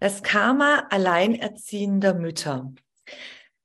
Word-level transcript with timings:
Das 0.00 0.22
Karma 0.22 0.86
alleinerziehender 0.88 2.14
Mütter. 2.14 2.72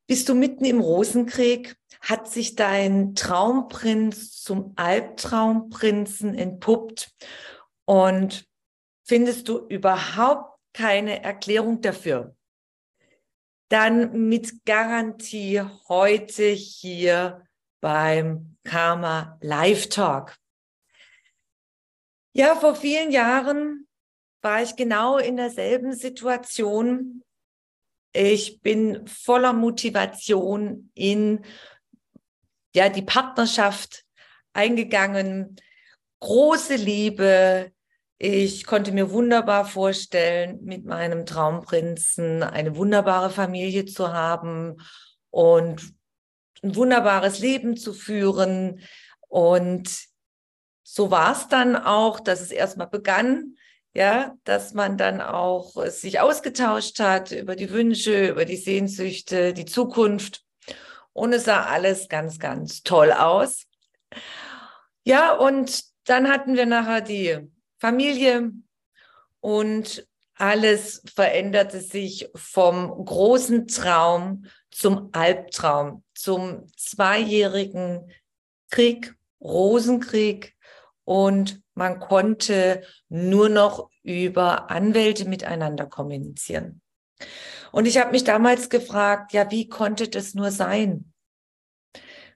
Bist 0.06 0.28
du 0.28 0.36
mitten 0.36 0.66
im 0.66 0.82
Rosenkrieg? 0.82 1.78
Hat 2.02 2.30
sich 2.30 2.56
dein 2.56 3.16
Traumprinz 3.16 4.42
zum 4.42 4.74
Albtraumprinzen 4.76 6.36
entpuppt? 6.36 7.16
Und 7.86 8.46
findest 9.06 9.48
du 9.48 9.66
überhaupt 9.70 10.60
keine 10.74 11.24
Erklärung 11.24 11.80
dafür? 11.80 12.36
Dann 13.70 14.28
mit 14.28 14.66
Garantie 14.66 15.62
heute 15.88 16.50
hier 16.50 17.48
beim 17.80 18.58
Karma 18.66 19.38
Live 19.40 19.88
Talk. 19.88 20.36
Ja, 22.34 22.58
vor 22.58 22.76
vielen 22.76 23.12
Jahren 23.12 23.88
war 24.46 24.62
ich 24.62 24.76
genau 24.76 25.18
in 25.18 25.38
derselben 25.38 25.94
Situation. 25.94 27.24
Ich 28.14 28.62
bin 28.62 29.08
voller 29.08 29.54
Motivation 29.54 30.92
in 30.94 31.44
ja, 32.76 32.90
die 32.90 33.02
Partnerschaft 33.02 34.06
eingegangen. 34.54 35.56
Große 36.20 36.76
Liebe. 36.76 37.72
Ich 38.20 38.68
konnte 38.68 38.92
mir 38.92 39.10
wunderbar 39.10 39.66
vorstellen, 39.66 40.60
mit 40.64 40.86
meinem 40.86 41.26
Traumprinzen 41.26 42.44
eine 42.44 42.76
wunderbare 42.78 43.32
Familie 43.32 43.86
zu 43.86 44.14
haben 44.14 44.78
und 45.32 45.82
ein 46.62 46.76
wunderbares 46.76 47.40
Leben 47.40 47.78
zu 47.78 47.94
führen. 47.94 48.80
Und 49.28 49.90
so 50.84 51.10
war 51.10 51.32
es 51.32 51.48
dann 51.48 51.76
auch, 51.76 52.20
dass 52.20 52.42
es 52.42 52.52
erstmal 52.52 52.88
begann, 52.88 53.56
ja, 53.96 54.38
dass 54.44 54.74
man 54.74 54.98
dann 54.98 55.22
auch 55.22 55.72
sich 55.88 56.20
ausgetauscht 56.20 57.00
hat 57.00 57.32
über 57.32 57.56
die 57.56 57.72
Wünsche, 57.72 58.28
über 58.28 58.44
die 58.44 58.58
Sehnsüchte, 58.58 59.54
die 59.54 59.66
Zukunft. 59.66 60.44
Und 61.14 61.32
es 61.32 61.46
sah 61.46 61.64
alles 61.64 62.10
ganz, 62.10 62.38
ganz 62.38 62.84
toll 62.84 63.14
aus. 63.14 63.68
Ja, 65.06 65.34
und 65.34 65.86
dann 66.04 66.30
hatten 66.30 66.56
wir 66.56 66.66
nachher 66.66 67.00
die 67.00 67.50
Familie 67.80 68.52
und 69.40 70.06
alles 70.38 71.02
veränderte 71.16 71.80
sich 71.80 72.30
vom 72.36 73.06
großen 73.06 73.68
Traum 73.68 74.46
zum 74.72 75.10
Albtraum, 75.14 76.04
zum 76.14 76.68
zweijährigen 76.76 78.12
Krieg, 78.70 79.16
Rosenkrieg 79.40 80.54
und 81.06 81.62
man 81.76 82.00
konnte 82.00 82.84
nur 83.10 83.50
noch 83.50 83.90
über 84.02 84.72
Anwälte 84.72 85.26
miteinander 85.26 85.86
kommunizieren. 85.86 86.82
Und 87.72 87.86
ich 87.86 87.98
habe 87.98 88.12
mich 88.12 88.24
damals 88.24 88.70
gefragt, 88.70 89.34
ja, 89.34 89.52
wie 89.52 89.68
konnte 89.68 90.08
das 90.08 90.34
nur 90.34 90.52
sein? 90.52 91.12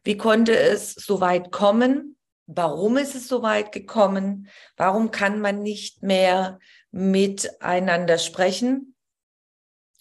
Wie 0.03 0.17
konnte 0.17 0.57
es 0.57 0.93
so 0.93 1.21
weit 1.21 1.51
kommen? 1.51 2.17
Warum 2.45 2.97
ist 2.97 3.15
es 3.15 3.27
so 3.27 3.41
weit 3.41 3.71
gekommen? 3.71 4.49
Warum 4.75 5.11
kann 5.11 5.39
man 5.39 5.61
nicht 5.61 6.03
mehr 6.03 6.59
miteinander 6.91 8.17
sprechen? 8.17 8.95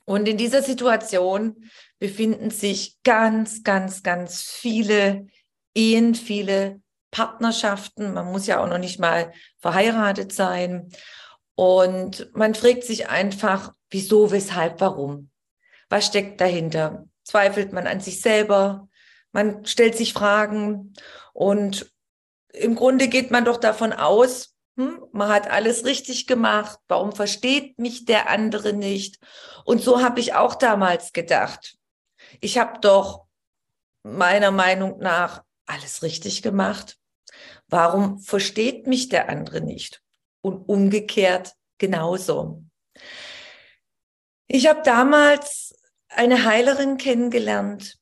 Und 0.04 0.26
in 0.26 0.38
dieser 0.38 0.62
Situation 0.62 1.68
befinden 1.98 2.50
sich 2.50 2.96
ganz, 3.02 3.62
ganz, 3.62 4.02
ganz 4.02 4.42
viele 4.42 5.26
Ehen, 5.74 6.14
viele 6.14 6.80
Partnerschaften. 7.10 8.12
Man 8.12 8.26
muss 8.26 8.46
ja 8.46 8.62
auch 8.62 8.68
noch 8.68 8.78
nicht 8.78 8.98
mal 8.98 9.32
verheiratet 9.58 10.32
sein. 10.32 10.90
Und 11.54 12.30
man 12.34 12.54
fragt 12.54 12.84
sich 12.84 13.08
einfach, 13.08 13.72
wieso, 13.90 14.30
weshalb, 14.30 14.80
warum? 14.80 15.30
Was 15.88 16.06
steckt 16.06 16.40
dahinter? 16.40 17.06
Zweifelt 17.24 17.72
man 17.72 17.86
an 17.86 18.00
sich 18.00 18.20
selber? 18.20 18.88
Man 19.32 19.64
stellt 19.66 19.96
sich 19.96 20.12
Fragen 20.12 20.94
und 21.32 21.92
im 22.52 22.74
Grunde 22.74 23.08
geht 23.08 23.30
man 23.30 23.44
doch 23.44 23.58
davon 23.58 23.92
aus, 23.92 24.54
hm, 24.76 25.04
man 25.12 25.28
hat 25.28 25.50
alles 25.50 25.84
richtig 25.84 26.26
gemacht. 26.26 26.78
Warum 26.88 27.12
versteht 27.12 27.78
mich 27.78 28.04
der 28.04 28.30
andere 28.30 28.72
nicht? 28.72 29.18
Und 29.64 29.82
so 29.82 30.02
habe 30.02 30.20
ich 30.20 30.34
auch 30.34 30.54
damals 30.54 31.12
gedacht. 31.12 31.76
Ich 32.40 32.58
habe 32.58 32.78
doch 32.80 33.26
meiner 34.02 34.50
Meinung 34.50 34.98
nach 34.98 35.42
alles 35.66 36.02
richtig 36.02 36.42
gemacht. 36.42 36.97
Warum 37.68 38.18
versteht 38.18 38.86
mich 38.86 39.08
der 39.08 39.28
andere 39.28 39.60
nicht? 39.60 40.02
Und 40.40 40.68
umgekehrt 40.68 41.54
genauso. 41.78 42.64
Ich 44.46 44.66
habe 44.66 44.82
damals 44.82 45.74
eine 46.08 46.44
Heilerin 46.44 46.96
kennengelernt 46.96 47.98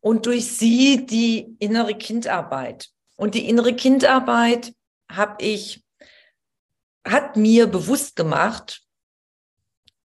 und 0.00 0.26
durch 0.26 0.46
sie 0.46 1.04
die 1.04 1.56
innere 1.58 1.94
Kindarbeit. 1.94 2.88
Und 3.16 3.34
die 3.34 3.48
innere 3.48 3.76
Kindarbeit 3.76 4.74
habe 5.10 5.44
ich, 5.44 5.84
hat 7.06 7.36
mir 7.36 7.66
bewusst 7.66 8.16
gemacht, 8.16 8.82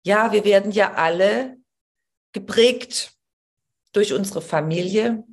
ja, 0.07 0.33
wir 0.33 0.45
werden 0.45 0.71
ja 0.71 0.95
alle 0.95 1.59
geprägt 2.33 3.13
durch 3.93 4.13
unsere 4.13 4.43
Familie, 4.43 5.25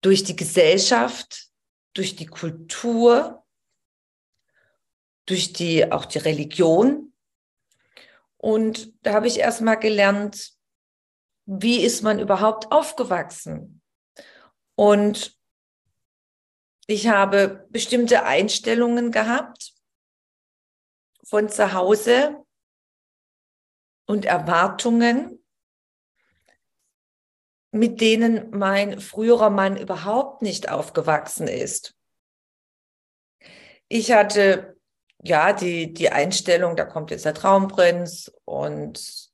durch 0.00 0.24
die 0.24 0.36
Gesellschaft, 0.36 1.51
durch 1.94 2.16
die 2.16 2.26
Kultur, 2.26 3.44
durch 5.26 5.52
die, 5.52 5.90
auch 5.90 6.04
die 6.04 6.18
Religion. 6.18 7.12
Und 8.36 8.92
da 9.04 9.14
habe 9.14 9.28
ich 9.28 9.38
erstmal 9.38 9.78
gelernt, 9.78 10.52
wie 11.44 11.84
ist 11.84 12.02
man 12.02 12.18
überhaupt 12.18 12.72
aufgewachsen? 12.72 13.82
Und 14.74 15.38
ich 16.86 17.08
habe 17.08 17.66
bestimmte 17.70 18.24
Einstellungen 18.24 19.12
gehabt 19.12 19.74
von 21.24 21.48
zu 21.48 21.72
Hause 21.72 22.44
und 24.06 24.24
Erwartungen, 24.24 25.41
mit 27.72 28.00
denen 28.00 28.50
mein 28.50 29.00
früherer 29.00 29.50
Mann 29.50 29.76
überhaupt 29.76 30.42
nicht 30.42 30.70
aufgewachsen 30.70 31.48
ist. 31.48 31.94
Ich 33.88 34.12
hatte 34.12 34.76
ja 35.22 35.52
die, 35.52 35.92
die 35.92 36.10
Einstellung, 36.10 36.76
da 36.76 36.84
kommt 36.84 37.10
jetzt 37.10 37.24
der 37.24 37.34
Traumprinz 37.34 38.30
und 38.44 39.30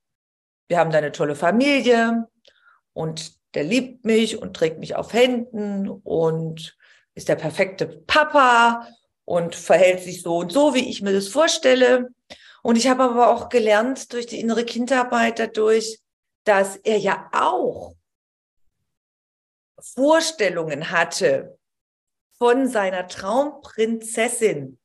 wir 0.68 0.78
haben 0.78 0.90
da 0.90 0.98
eine 0.98 1.12
tolle 1.12 1.34
Familie 1.34 2.28
und 2.92 3.32
der 3.54 3.64
liebt 3.64 4.04
mich 4.04 4.40
und 4.40 4.54
trägt 4.54 4.78
mich 4.78 4.94
auf 4.94 5.12
Händen 5.12 5.88
und 5.88 6.76
ist 7.14 7.28
der 7.28 7.36
perfekte 7.36 7.86
Papa 7.86 8.86
und 9.24 9.56
verhält 9.56 10.00
sich 10.00 10.22
so 10.22 10.36
und 10.36 10.52
so, 10.52 10.74
wie 10.74 10.88
ich 10.88 11.02
mir 11.02 11.12
das 11.12 11.28
vorstelle. 11.28 12.10
Und 12.62 12.76
ich 12.76 12.88
habe 12.88 13.02
aber 13.02 13.30
auch 13.30 13.48
gelernt 13.48 14.12
durch 14.12 14.26
die 14.26 14.40
innere 14.40 14.64
Kindarbeit 14.64 15.38
dadurch, 15.38 16.00
dass 16.44 16.76
er 16.76 16.98
ja 16.98 17.28
auch 17.32 17.94
Vorstellungen 19.94 20.90
hatte 20.90 21.58
von 22.38 22.68
seiner 22.68 23.08
Traumprinzessin. 23.08 24.78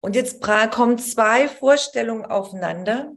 Und 0.00 0.14
jetzt 0.14 0.40
kommen 0.42 0.98
zwei 0.98 1.48
Vorstellungen 1.48 2.24
aufeinander, 2.24 3.12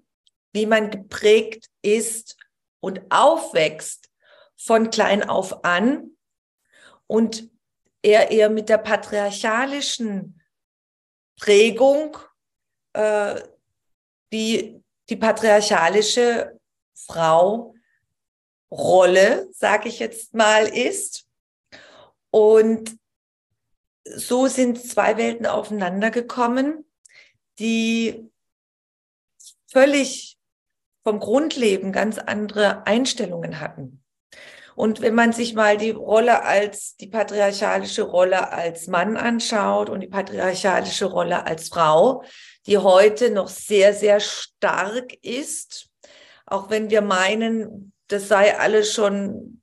wie 0.53 0.65
man 0.65 0.89
geprägt 0.89 1.69
ist 1.81 2.37
und 2.79 3.01
aufwächst 3.09 4.09
von 4.57 4.89
klein 4.89 5.27
auf 5.27 5.63
an 5.63 6.17
und 7.05 7.49
er 8.01 8.31
eher 8.31 8.49
mit 8.49 8.69
der 8.69 8.79
patriarchalischen 8.79 10.41
Prägung, 11.37 12.17
äh, 12.93 13.41
die 14.31 14.81
die 15.09 15.15
patriarchalische 15.15 16.59
Frau 16.93 17.73
Rolle, 18.71 19.48
sage 19.51 19.89
ich 19.89 20.00
jetzt 20.00 20.33
mal, 20.33 20.66
ist. 20.66 21.25
Und 22.31 22.98
so 24.04 24.48
sind 24.48 24.81
zwei 24.81 25.18
Welten 25.18 25.45
aufeinander 25.45 26.12
gekommen, 26.12 26.86
die 27.60 28.30
völlig 29.71 30.38
vom 31.04 31.19
Grundleben 31.19 31.92
ganz 31.92 32.18
andere 32.18 32.86
Einstellungen 32.86 33.60
hatten. 33.60 34.04
Und 34.75 35.01
wenn 35.01 35.13
man 35.13 35.33
sich 35.33 35.56
mal 35.56 35.75
die 35.75 35.92
Rolle 35.92 36.44
als, 36.44 36.95
die 36.95 37.07
patriarchalische 37.07 38.04
Rolle 38.04 38.54
als 38.54 38.88
Mann 38.88 39.18
anschaut 39.18 39.89
und 39.89 40.00
die 40.00 40.07
patriarchalische 40.07 41.06
Rolle 41.06 41.45
als 41.45 41.68
Frau, 41.68 42.24
die 42.66 42.77
heute 42.77 43.30
noch 43.30 43.50
sehr, 43.50 43.94
sehr 43.94 44.21
stark 44.21 45.13
ist, 45.21 45.89
auch 46.45 46.69
wenn 46.69 46.89
wir 46.89 47.01
meinen, 47.01 47.92
das 48.09 48.27
sei 48.27 48.57
alles 48.57 48.94
schon 48.94 49.61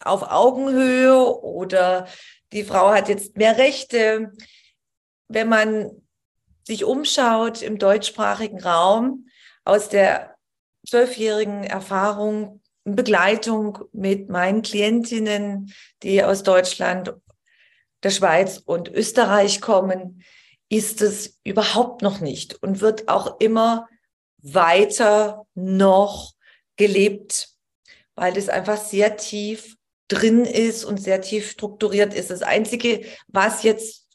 auf 0.00 0.22
Augenhöhe 0.22 1.40
oder 1.42 2.08
die 2.52 2.64
Frau 2.64 2.92
hat 2.92 3.08
jetzt 3.08 3.36
mehr 3.36 3.58
Rechte. 3.58 4.32
Wenn 5.28 5.48
man 5.48 5.90
sich 6.64 6.84
umschaut 6.84 7.62
im 7.62 7.78
deutschsprachigen 7.78 8.60
Raum 8.60 9.26
aus 9.64 9.88
der 9.88 10.36
zwölfjährigen 10.86 11.64
Erfahrung 11.64 12.60
in 12.84 12.96
Begleitung 12.96 13.78
mit 13.92 14.28
meinen 14.28 14.62
Klientinnen, 14.62 15.72
die 16.02 16.22
aus 16.24 16.42
Deutschland, 16.42 17.14
der 18.02 18.10
Schweiz 18.10 18.60
und 18.64 18.88
Österreich 18.88 19.60
kommen, 19.60 20.24
ist 20.68 21.02
es 21.02 21.38
überhaupt 21.44 22.02
noch 22.02 22.18
nicht 22.20 22.60
und 22.62 22.80
wird 22.80 23.08
auch 23.08 23.38
immer 23.38 23.88
weiter 24.38 25.46
noch 25.54 26.32
gelebt, 26.82 27.48
weil 28.16 28.32
das 28.32 28.48
einfach 28.48 28.76
sehr 28.76 29.16
tief 29.16 29.76
drin 30.08 30.44
ist 30.44 30.84
und 30.84 30.98
sehr 31.00 31.20
tief 31.20 31.48
strukturiert 31.48 32.12
ist. 32.12 32.30
Das 32.30 32.42
Einzige, 32.42 33.06
was 33.28 33.62
jetzt 33.62 34.08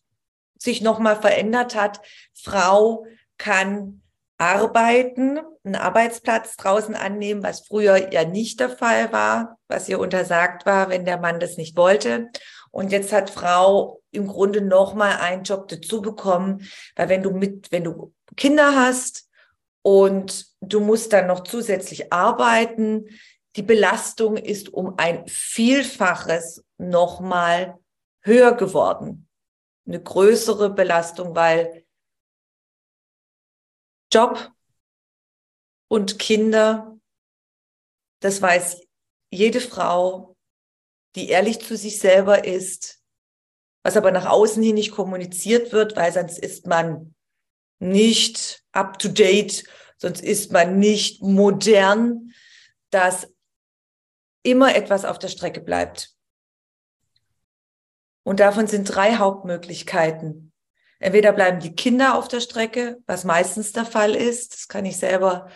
sich 0.60 0.82
nochmal 0.82 1.16
verändert 1.16 1.76
hat, 1.76 2.02
Frau 2.34 3.06
kann 3.38 4.02
arbeiten, 4.38 5.40
einen 5.64 5.76
Arbeitsplatz 5.76 6.58
draußen 6.58 6.94
annehmen, 6.94 7.42
was 7.42 7.62
früher 7.62 8.12
ja 8.14 8.26
nicht 8.26 8.60
der 8.60 8.70
Fall 8.70 9.12
war, 9.14 9.58
was 9.70 9.88
ihr 9.88 10.00
untersagt 10.00 10.66
war, 10.66 10.90
wenn 10.90 11.06
der 11.06 11.18
Mann 11.18 11.40
das 11.40 11.56
nicht 11.56 11.78
wollte. 11.78 12.30
Und 12.72 12.92
jetzt 12.92 13.14
hat 13.14 13.30
Frau 13.30 14.02
im 14.12 14.28
Grunde 14.28 14.62
noch 14.62 14.94
mal 14.94 15.18
einen 15.18 15.44
Job 15.44 15.70
dazu 15.70 16.02
bekommen, 16.02 16.68
weil 16.98 17.08
wenn 17.08 17.24
du 17.24 17.32
mit, 17.32 17.72
wenn 17.72 17.86
du 17.86 18.14
Kinder 18.36 18.76
hast 18.76 19.30
und 19.82 20.48
du 20.74 20.80
musst 20.80 21.14
dann 21.14 21.28
noch 21.28 21.44
zusätzlich 21.44 22.12
arbeiten, 22.12 23.06
die 23.56 23.64
Belastung 23.64 24.38
ist 24.38 24.70
um 24.70 24.98
ein 24.98 25.28
Vielfaches 25.28 26.64
noch 26.78 27.20
mal 27.20 27.80
höher 28.22 28.54
geworden. 28.54 29.28
Eine 29.88 30.02
größere 30.02 30.70
Belastung, 30.70 31.36
weil 31.36 31.86
Job 34.14 34.52
und 35.90 36.20
Kinder, 36.20 37.00
das 38.22 38.42
weiß 38.42 38.82
jede 39.32 39.62
Frau, 39.62 40.36
die 41.16 41.30
ehrlich 41.30 41.60
zu 41.60 41.76
sich 41.76 42.00
selber 42.00 42.46
ist, 42.46 43.02
was 43.84 43.98
aber 43.98 44.12
nach 44.12 44.26
außen 44.26 44.62
hin 44.62 44.76
nicht 44.76 44.92
kommuniziert 44.92 45.72
wird, 45.72 45.96
weil 45.96 46.12
sonst 46.14 46.38
ist 46.38 46.68
man 46.68 47.16
nicht 47.80 48.64
up 48.72 49.00
to 49.00 49.08
date, 49.08 49.64
sonst 49.98 50.22
ist 50.22 50.52
man 50.52 50.80
nicht 50.80 51.22
modern, 51.22 52.34
dass 52.90 53.28
immer 54.44 54.76
etwas 54.76 55.06
auf 55.06 55.20
der 55.20 55.28
Strecke 55.28 55.60
bleibt. 55.62 56.16
Und 58.24 58.40
davon 58.40 58.68
sind 58.68 58.86
drei 58.86 59.16
Hauptmöglichkeiten. 59.16 60.52
Entweder 61.00 61.32
bleiben 61.32 61.60
die 61.60 61.76
Kinder 61.76 62.18
auf 62.18 62.28
der 62.28 62.42
Strecke, 62.42 62.98
was 63.06 63.24
meistens 63.24 63.72
der 63.72 63.86
Fall 63.86 64.16
ist. 64.16 64.54
Das 64.54 64.68
kann 64.68 64.86
ich 64.86 64.98
selber 64.98 65.50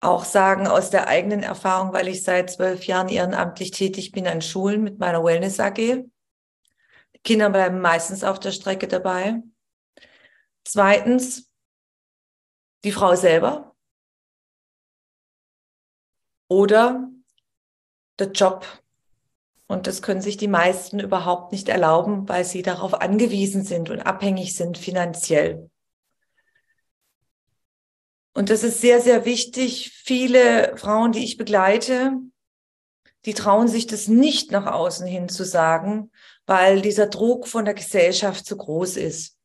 auch 0.00 0.24
sagen 0.24 0.66
aus 0.66 0.90
der 0.90 1.08
eigenen 1.08 1.42
Erfahrung, 1.42 1.92
weil 1.92 2.08
ich 2.08 2.22
seit 2.22 2.50
zwölf 2.50 2.84
Jahren 2.84 3.08
ehrenamtlich 3.08 3.70
tätig 3.70 4.12
bin 4.12 4.26
an 4.26 4.42
Schulen 4.42 4.82
mit 4.82 4.98
meiner 4.98 5.24
Wellness 5.24 5.58
AG. 5.58 5.76
Die 5.76 7.20
Kinder 7.22 7.48
bleiben 7.48 7.80
meistens 7.80 8.22
auf 8.22 8.38
der 8.38 8.52
Strecke 8.52 8.86
dabei. 8.86 9.42
Zweitens, 10.64 11.50
die 12.84 12.92
Frau 12.92 13.14
selber 13.16 13.73
oder 16.48 17.10
der 18.18 18.32
Job. 18.32 18.66
Und 19.66 19.86
das 19.86 20.02
können 20.02 20.20
sich 20.20 20.36
die 20.36 20.48
meisten 20.48 21.00
überhaupt 21.00 21.52
nicht 21.52 21.68
erlauben, 21.68 22.28
weil 22.28 22.44
sie 22.44 22.62
darauf 22.62 22.94
angewiesen 22.94 23.64
sind 23.64 23.90
und 23.90 24.00
abhängig 24.00 24.54
sind 24.54 24.78
finanziell. 24.78 25.70
Und 28.34 28.50
das 28.50 28.62
ist 28.62 28.80
sehr, 28.80 29.00
sehr 29.00 29.24
wichtig. 29.24 29.92
Viele 30.04 30.76
Frauen, 30.76 31.12
die 31.12 31.24
ich 31.24 31.36
begleite, 31.36 32.12
die 33.24 33.34
trauen 33.34 33.68
sich 33.68 33.86
das 33.86 34.08
nicht 34.08 34.50
nach 34.50 34.66
außen 34.66 35.06
hin 35.06 35.28
zu 35.28 35.44
sagen, 35.44 36.10
weil 36.46 36.82
dieser 36.82 37.06
Druck 37.06 37.48
von 37.48 37.64
der 37.64 37.74
Gesellschaft 37.74 38.44
zu 38.44 38.56
groß 38.56 38.96
ist. 38.96 39.38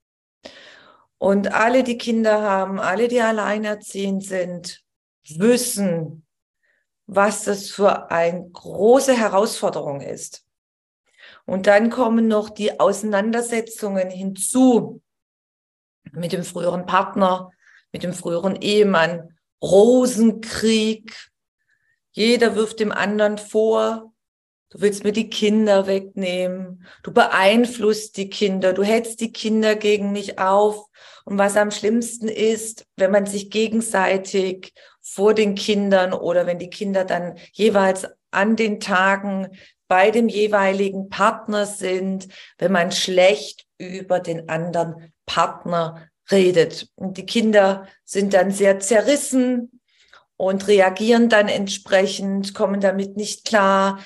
Und 1.18 1.54
alle, 1.54 1.84
die 1.84 1.98
Kinder 1.98 2.42
haben, 2.42 2.80
alle, 2.80 3.07
die 3.07 3.22
alleinerziehend 3.22 4.24
sind, 4.24 4.81
wissen, 5.28 6.25
was 7.11 7.44
das 7.44 7.71
für 7.71 8.11
eine 8.11 8.47
große 8.51 9.17
Herausforderung 9.17 10.00
ist. 10.00 10.45
Und 11.45 11.65
dann 11.65 11.89
kommen 11.89 12.27
noch 12.27 12.51
die 12.51 12.79
Auseinandersetzungen 12.79 14.11
hinzu 14.11 15.01
mit 16.11 16.33
dem 16.33 16.44
früheren 16.44 16.85
Partner, 16.85 17.50
mit 17.91 18.03
dem 18.03 18.13
früheren 18.13 18.56
Ehemann, 18.56 19.35
Rosenkrieg. 19.59 21.31
Jeder 22.11 22.56
wirft 22.56 22.79
dem 22.79 22.91
anderen 22.91 23.39
vor, 23.39 24.08
du 24.69 24.81
willst 24.81 25.04
mir 25.04 25.12
die 25.12 25.30
Kinder 25.30 25.88
wegnehmen, 25.88 26.86
du 27.04 27.12
beeinflusst 27.12 28.18
die 28.18 28.30
Kinder, 28.30 28.74
du 28.74 28.83
hetzt 28.83 29.19
die 29.19 29.31
Kinder 29.31 29.75
gegen 29.75 30.12
mich 30.12 30.39
auf. 30.39 30.86
Und 31.25 31.38
was 31.38 31.57
am 31.57 31.71
schlimmsten 31.71 32.27
ist, 32.27 32.86
wenn 32.95 33.12
man 33.12 33.25
sich 33.25 33.50
gegenseitig 33.50 34.74
vor 35.01 35.33
den 35.33 35.56
Kindern 35.56 36.13
oder 36.13 36.45
wenn 36.45 36.59
die 36.59 36.69
Kinder 36.69 37.06
dann 37.06 37.38
jeweils 37.52 38.07
an 38.31 38.56
den 38.56 38.80
Tagen 38.80 39.49
bei 39.88 40.11
dem 40.11 40.30
jeweiligen 40.30 41.09
Partner 41.09 41.66
sind, 41.66 42.28
wenn 42.59 42.71
man 42.71 42.92
schlecht 42.92 43.66
über 43.80 44.19
den 44.19 44.49
anderen 44.49 45.14
Partner 45.26 46.09
redet. 46.31 46.90
Und 46.95 47.18
die 47.18 47.26
Kinder 47.26 47.88
sind 48.06 48.35
dann 48.35 48.52
sehr 48.52 48.80
zerrissen 48.80 49.81
und 50.38 50.68
reagieren 50.68 51.28
dann 51.28 51.47
entsprechend, 51.47 52.54
kommen 52.54 52.81
damit 52.81 53.18
nicht 53.18 53.45
klar, 53.45 53.99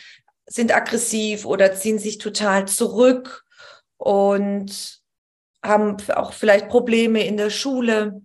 sind 0.53 0.71
aggressiv 0.71 1.45
oder 1.45 1.73
ziehen 1.73 1.97
sich 1.97 2.19
total 2.19 2.67
zurück 2.67 3.43
und 3.97 5.01
haben 5.63 5.97
auch 6.13 6.31
vielleicht 6.31 6.69
Probleme 6.69 7.25
in 7.25 7.37
der 7.37 7.49
Schule. 7.49 8.21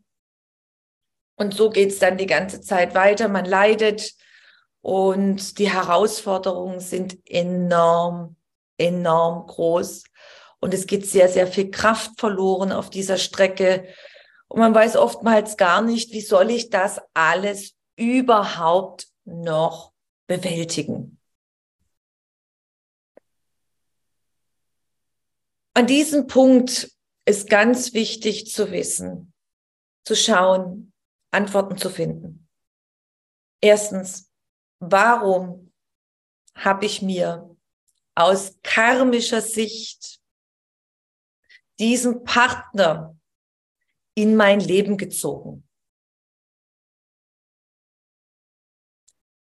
Und 1.36 1.54
so 1.54 1.70
geht's 1.70 1.98
dann 2.00 2.18
die 2.18 2.26
ganze 2.26 2.60
Zeit 2.60 2.94
weiter. 2.94 3.28
Man 3.28 3.46
leidet 3.46 4.12
und 4.82 5.58
die 5.58 5.72
Herausforderungen 5.72 6.80
sind 6.80 7.16
enorm, 7.24 8.36
enorm 8.76 9.46
groß. 9.46 10.04
Und 10.60 10.74
es 10.74 10.86
geht 10.86 11.06
sehr, 11.06 11.30
sehr 11.30 11.46
viel 11.46 11.70
Kraft 11.70 12.20
verloren 12.20 12.72
auf 12.72 12.90
dieser 12.90 13.16
Strecke. 13.16 13.88
Und 14.48 14.60
man 14.60 14.74
weiß 14.74 14.96
oftmals 14.96 15.56
gar 15.56 15.80
nicht, 15.80 16.12
wie 16.12 16.20
soll 16.20 16.50
ich 16.50 16.68
das 16.68 17.00
alles 17.14 17.74
überhaupt 17.96 19.06
noch 19.24 19.92
bewältigen. 20.26 21.17
An 25.78 25.86
diesem 25.86 26.26
Punkt 26.26 26.90
ist 27.24 27.48
ganz 27.48 27.94
wichtig 27.94 28.50
zu 28.50 28.72
wissen, 28.72 29.32
zu 30.04 30.16
schauen, 30.16 30.92
Antworten 31.30 31.78
zu 31.78 31.88
finden. 31.88 32.48
Erstens, 33.60 34.28
warum 34.80 35.72
habe 36.56 36.84
ich 36.84 37.00
mir 37.00 37.56
aus 38.16 38.58
karmischer 38.64 39.40
Sicht 39.40 40.20
diesen 41.78 42.24
Partner 42.24 43.16
in 44.16 44.34
mein 44.34 44.58
Leben 44.58 44.96
gezogen. 44.96 45.68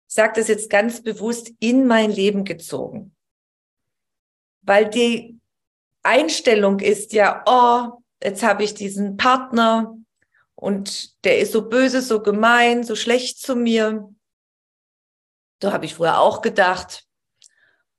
Ich 0.06 0.14
sage 0.14 0.34
das 0.36 0.46
jetzt 0.46 0.70
ganz 0.70 1.02
bewusst 1.02 1.50
in 1.58 1.88
mein 1.88 2.12
Leben 2.12 2.44
gezogen, 2.44 3.16
weil 4.60 4.88
die 4.88 5.37
Einstellung 6.02 6.80
ist 6.80 7.12
ja, 7.12 7.42
oh, 7.46 8.02
jetzt 8.22 8.42
habe 8.42 8.64
ich 8.64 8.74
diesen 8.74 9.16
Partner 9.16 9.96
und 10.54 11.24
der 11.24 11.38
ist 11.38 11.52
so 11.52 11.68
böse, 11.68 12.02
so 12.02 12.22
gemein, 12.22 12.82
so 12.82 12.96
schlecht 12.96 13.40
zu 13.40 13.54
mir. 13.54 14.08
So 15.62 15.72
habe 15.72 15.84
ich 15.84 15.94
früher 15.94 16.18
auch 16.18 16.42
gedacht 16.42 17.04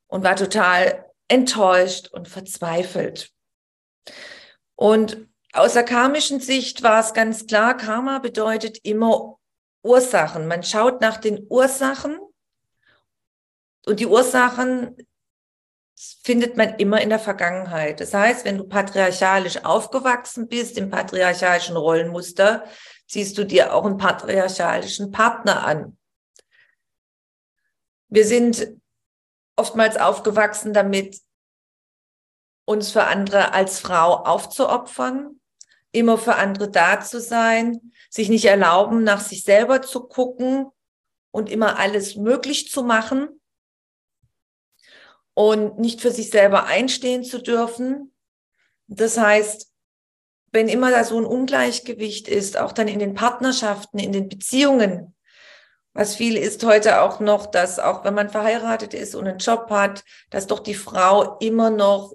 und 0.07 0.23
war 0.23 0.35
total 0.35 1.05
enttäuscht 1.27 2.09
und 2.09 2.27
verzweifelt. 2.27 3.31
Und 4.75 5.27
aus 5.53 5.73
der 5.73 5.83
karmischen 5.83 6.39
Sicht 6.39 6.83
war 6.83 6.99
es 6.99 7.13
ganz 7.13 7.47
klar, 7.47 7.75
Karma 7.75 8.19
bedeutet 8.19 8.79
immer 8.83 9.39
Ursachen. 9.83 10.47
Man 10.47 10.63
schaut 10.63 11.01
nach 11.01 11.17
den 11.17 11.45
Ursachen 11.49 12.19
und 13.85 13.99
die 13.99 14.05
Ursachen 14.05 14.95
findet 16.23 16.55
man 16.55 16.75
immer 16.75 17.01
in 17.01 17.09
der 17.09 17.19
Vergangenheit. 17.19 17.99
Das 17.99 18.13
heißt, 18.13 18.45
wenn 18.45 18.57
du 18.57 18.63
patriarchalisch 18.63 19.65
aufgewachsen 19.65 20.47
bist, 20.47 20.77
im 20.77 20.89
patriarchalischen 20.89 21.75
Rollenmuster, 21.75 22.63
ziehst 23.07 23.37
du 23.37 23.45
dir 23.45 23.73
auch 23.73 23.85
einen 23.85 23.97
patriarchalischen 23.97 25.11
Partner 25.11 25.65
an. 25.65 25.97
Wir 28.07 28.25
sind 28.25 28.75
oftmals 29.57 29.97
aufgewachsen 29.97 30.73
damit, 30.73 31.19
uns 32.65 32.91
für 32.91 33.03
andere 33.03 33.53
als 33.53 33.79
Frau 33.79 34.23
aufzuopfern, 34.23 35.41
immer 35.91 36.17
für 36.17 36.35
andere 36.35 36.69
da 36.69 37.01
zu 37.01 37.19
sein, 37.19 37.91
sich 38.09 38.29
nicht 38.29 38.45
erlauben, 38.45 39.03
nach 39.03 39.19
sich 39.19 39.43
selber 39.43 39.81
zu 39.81 40.07
gucken 40.07 40.67
und 41.31 41.49
immer 41.49 41.77
alles 41.77 42.15
möglich 42.15 42.69
zu 42.69 42.83
machen 42.83 43.38
und 45.39 45.79
nicht 45.79 46.01
für 46.01 46.11
sich 46.11 46.31
selber 46.31 46.65
einstehen 46.65 47.23
zu 47.23 47.41
dürfen. 47.41 48.11
Das 48.87 49.17
heißt, 49.17 49.71
wenn 50.51 50.67
immer 50.67 50.91
da 50.91 51.05
so 51.05 51.17
ein 51.17 51.23
Ungleichgewicht 51.23 52.27
ist, 52.27 52.57
auch 52.57 52.73
dann 52.73 52.89
in 52.89 52.99
den 52.99 53.13
Partnerschaften, 53.13 53.99
in 53.99 54.11
den 54.11 54.27
Beziehungen, 54.27 55.15
was 55.93 56.13
viel 56.17 56.35
ist 56.35 56.65
heute 56.65 56.99
auch 56.99 57.21
noch, 57.21 57.45
dass 57.45 57.79
auch 57.79 58.03
wenn 58.03 58.15
man 58.15 58.27
verheiratet 58.27 58.93
ist 58.93 59.15
und 59.15 59.29
einen 59.29 59.37
Job 59.37 59.69
hat, 59.69 60.03
dass 60.29 60.45
doch 60.45 60.59
die 60.59 60.73
Frau 60.73 61.37
immer 61.37 61.69
noch 61.69 62.11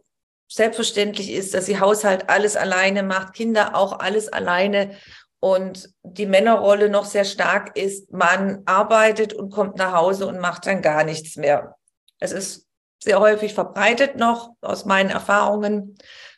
selbstverständlich 0.46 1.32
ist, 1.32 1.54
dass 1.54 1.64
sie 1.64 1.80
Haushalt 1.80 2.28
alles 2.28 2.56
alleine 2.56 3.02
macht, 3.02 3.32
Kinder 3.32 3.74
auch 3.74 4.00
alles 4.00 4.28
alleine 4.28 4.98
und 5.40 5.88
die 6.02 6.26
Männerrolle 6.26 6.90
noch 6.90 7.06
sehr 7.06 7.24
stark 7.24 7.74
ist, 7.78 8.12
man 8.12 8.64
arbeitet 8.66 9.32
und 9.32 9.48
kommt 9.48 9.78
nach 9.78 9.94
Hause 9.94 10.26
und 10.26 10.40
macht 10.40 10.66
dann 10.66 10.82
gar 10.82 11.04
nichts 11.04 11.36
mehr. 11.36 11.76
Es 12.20 12.32
ist 12.32 12.64
sehr 13.04 13.20
häufig 13.20 13.54
verbreitet 13.54 14.16
noch 14.16 14.56
aus 14.62 14.86
meinen 14.86 15.10
Erfahrungen, 15.10 15.96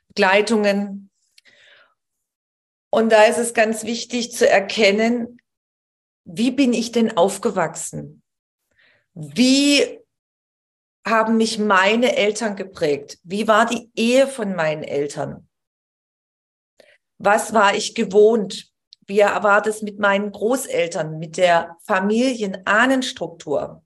Begleitungen. 0.08 1.10
Und 2.90 3.10
da 3.10 3.22
ist 3.24 3.38
es 3.38 3.54
ganz 3.54 3.84
wichtig 3.84 4.32
zu 4.32 4.48
erkennen, 4.48 5.40
wie 6.24 6.50
bin 6.50 6.72
ich 6.72 6.90
denn 6.90 7.16
aufgewachsen? 7.16 8.24
Wie 9.14 10.00
haben 11.06 11.36
mich 11.36 11.60
meine 11.60 12.16
Eltern 12.16 12.56
geprägt? 12.56 13.18
Wie 13.22 13.46
war 13.46 13.66
die 13.66 13.92
Ehe 13.94 14.26
von 14.26 14.56
meinen 14.56 14.82
Eltern? 14.82 15.48
Was 17.18 17.54
war 17.54 17.76
ich 17.76 17.94
gewohnt? 17.94 18.72
Wie 19.06 19.20
war 19.20 19.62
das 19.62 19.82
mit 19.82 20.00
meinen 20.00 20.32
Großeltern, 20.32 21.20
mit 21.20 21.36
der 21.36 21.76
Familienahnenstruktur? 21.86 23.85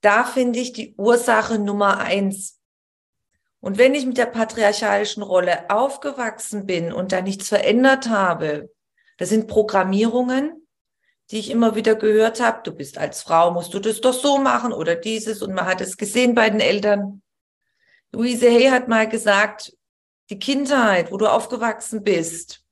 Da 0.00 0.24
finde 0.24 0.58
ich 0.58 0.72
die 0.72 0.94
Ursache 0.96 1.58
Nummer 1.58 1.98
eins. 1.98 2.58
Und 3.60 3.76
wenn 3.76 3.94
ich 3.94 4.06
mit 4.06 4.16
der 4.16 4.26
patriarchalischen 4.26 5.22
Rolle 5.22 5.68
aufgewachsen 5.68 6.66
bin 6.66 6.92
und 6.92 7.12
da 7.12 7.20
nichts 7.20 7.48
verändert 7.48 8.08
habe, 8.08 8.70
das 9.18 9.28
sind 9.28 9.48
Programmierungen, 9.48 10.66
die 11.30 11.38
ich 11.38 11.50
immer 11.50 11.74
wieder 11.74 11.94
gehört 11.94 12.40
habe. 12.40 12.60
Du 12.64 12.72
bist 12.72 12.98
als 12.98 13.22
Frau, 13.22 13.50
musst 13.52 13.74
du 13.74 13.78
das 13.78 14.00
doch 14.00 14.14
so 14.14 14.38
machen 14.38 14.72
oder 14.72 14.96
dieses. 14.96 15.42
Und 15.42 15.52
man 15.54 15.66
hat 15.66 15.80
es 15.80 15.96
gesehen 15.96 16.34
bei 16.34 16.48
den 16.48 16.60
Eltern. 16.60 17.22
Louise 18.12 18.50
Hay 18.50 18.70
hat 18.70 18.88
mal 18.88 19.08
gesagt, 19.08 19.76
die 20.30 20.38
Kindheit, 20.38 21.12
wo 21.12 21.18
du 21.18 21.26
aufgewachsen 21.26 22.02
bist, 22.02 22.64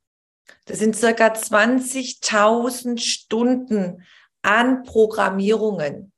das 0.65 0.79
sind 0.79 0.97
circa 0.97 1.29
20.000 1.29 2.99
Stunden 2.99 4.03
an 4.43 4.83
Programmierungen. 4.85 6.13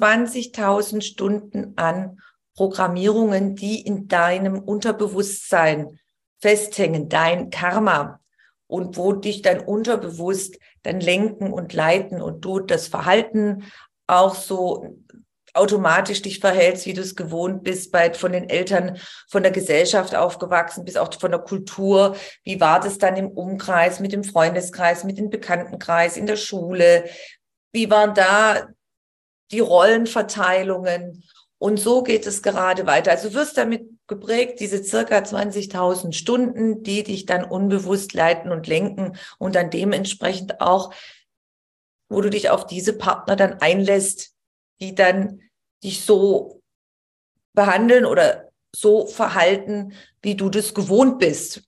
20.000 0.00 1.02
Stunden 1.02 1.74
an 1.76 2.18
Programmierungen, 2.56 3.56
die 3.56 3.80
in 3.80 4.08
deinem 4.08 4.58
Unterbewusstsein 4.60 5.98
festhängen, 6.40 7.08
dein 7.08 7.50
Karma 7.50 8.20
und 8.66 8.96
wo 8.96 9.12
dich 9.12 9.42
dann 9.42 9.60
unterbewusst 9.60 10.58
dann 10.82 11.00
lenken 11.00 11.52
und 11.52 11.72
leiten 11.72 12.20
und 12.20 12.44
du 12.44 12.60
das 12.60 12.88
Verhalten 12.88 13.64
auch 14.06 14.34
so 14.34 14.98
automatisch 15.54 16.20
dich 16.20 16.40
verhältst, 16.40 16.84
wie 16.84 16.92
du 16.92 17.00
es 17.00 17.14
gewohnt 17.14 17.62
bist, 17.62 17.92
bei, 17.92 18.12
von 18.12 18.32
den 18.32 18.50
Eltern, 18.50 18.98
von 19.30 19.42
der 19.42 19.52
Gesellschaft 19.52 20.14
aufgewachsen 20.14 20.84
bist, 20.84 20.98
auch 20.98 21.12
von 21.14 21.30
der 21.30 21.40
Kultur. 21.40 22.16
Wie 22.42 22.60
war 22.60 22.80
das 22.80 22.98
dann 22.98 23.16
im 23.16 23.28
Umkreis, 23.28 24.00
mit 24.00 24.12
dem 24.12 24.24
Freundeskreis, 24.24 25.04
mit 25.04 25.16
dem 25.16 25.30
Bekanntenkreis, 25.30 26.16
in 26.16 26.26
der 26.26 26.36
Schule? 26.36 27.04
Wie 27.72 27.88
waren 27.88 28.14
da 28.14 28.66
die 29.50 29.60
Rollenverteilungen. 29.60 31.24
Und 31.58 31.78
so 31.78 32.02
geht 32.02 32.26
es 32.26 32.42
gerade 32.42 32.86
weiter. 32.86 33.12
Also 33.12 33.28
du 33.28 33.34
wirst 33.34 33.56
damit 33.56 33.88
geprägt, 34.06 34.60
diese 34.60 34.84
circa 34.84 35.18
20.000 35.18 36.12
Stunden, 36.12 36.82
die 36.82 37.02
dich 37.04 37.26
dann 37.26 37.44
unbewusst 37.44 38.12
leiten 38.12 38.50
und 38.50 38.66
lenken 38.66 39.16
und 39.38 39.54
dann 39.54 39.70
dementsprechend 39.70 40.60
auch, 40.60 40.92
wo 42.10 42.20
du 42.20 42.28
dich 42.28 42.50
auf 42.50 42.66
diese 42.66 42.92
Partner 42.92 43.36
dann 43.36 43.60
einlässt, 43.60 44.34
die 44.80 44.94
dann 44.94 45.40
dich 45.82 46.04
so 46.04 46.62
behandeln 47.54 48.04
oder 48.04 48.50
so 48.74 49.06
verhalten, 49.06 49.94
wie 50.20 50.34
du 50.34 50.50
das 50.50 50.74
gewohnt 50.74 51.18
bist. 51.18 51.62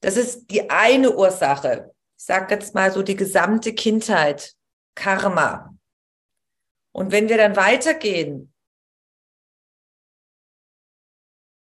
Das 0.00 0.16
ist 0.16 0.50
die 0.50 0.70
eine 0.70 1.16
Ursache. 1.16 1.92
Ich 2.16 2.24
sage 2.24 2.54
jetzt 2.54 2.74
mal 2.74 2.92
so 2.92 3.02
die 3.02 3.16
gesamte 3.16 3.74
Kindheit, 3.74 4.54
Karma. 4.94 5.75
Und 6.96 7.12
wenn 7.12 7.28
wir 7.28 7.36
dann 7.36 7.56
weitergehen, 7.56 8.54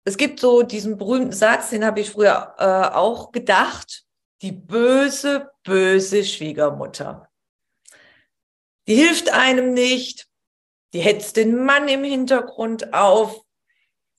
es 0.07 0.17
gibt 0.17 0.41
so 0.41 0.63
diesen 0.63 0.97
berühmten 0.97 1.33
Satz, 1.33 1.69
den 1.69 1.85
habe 1.85 2.01
ich 2.01 2.11
früher 2.11 2.55
äh, 2.57 2.97
auch 2.97 3.31
gedacht, 3.31 4.07
die 4.41 4.53
böse, 4.53 5.51
böse 5.63 6.25
Schwiegermutter. 6.25 7.31
Die 8.89 8.95
hilft 8.95 9.31
einem 9.31 9.75
nicht, 9.75 10.27
die 10.95 11.01
hetzt 11.01 11.37
den 11.37 11.67
Mann 11.67 11.87
im 11.89 12.03
Hintergrund 12.03 12.95
auf, 12.95 13.45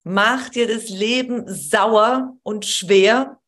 macht 0.03 0.53
dir 0.53 0.67
das 0.67 0.89
Leben 0.89 1.51
sauer 1.51 2.37
und 2.43 2.67
schwer. 2.67 3.41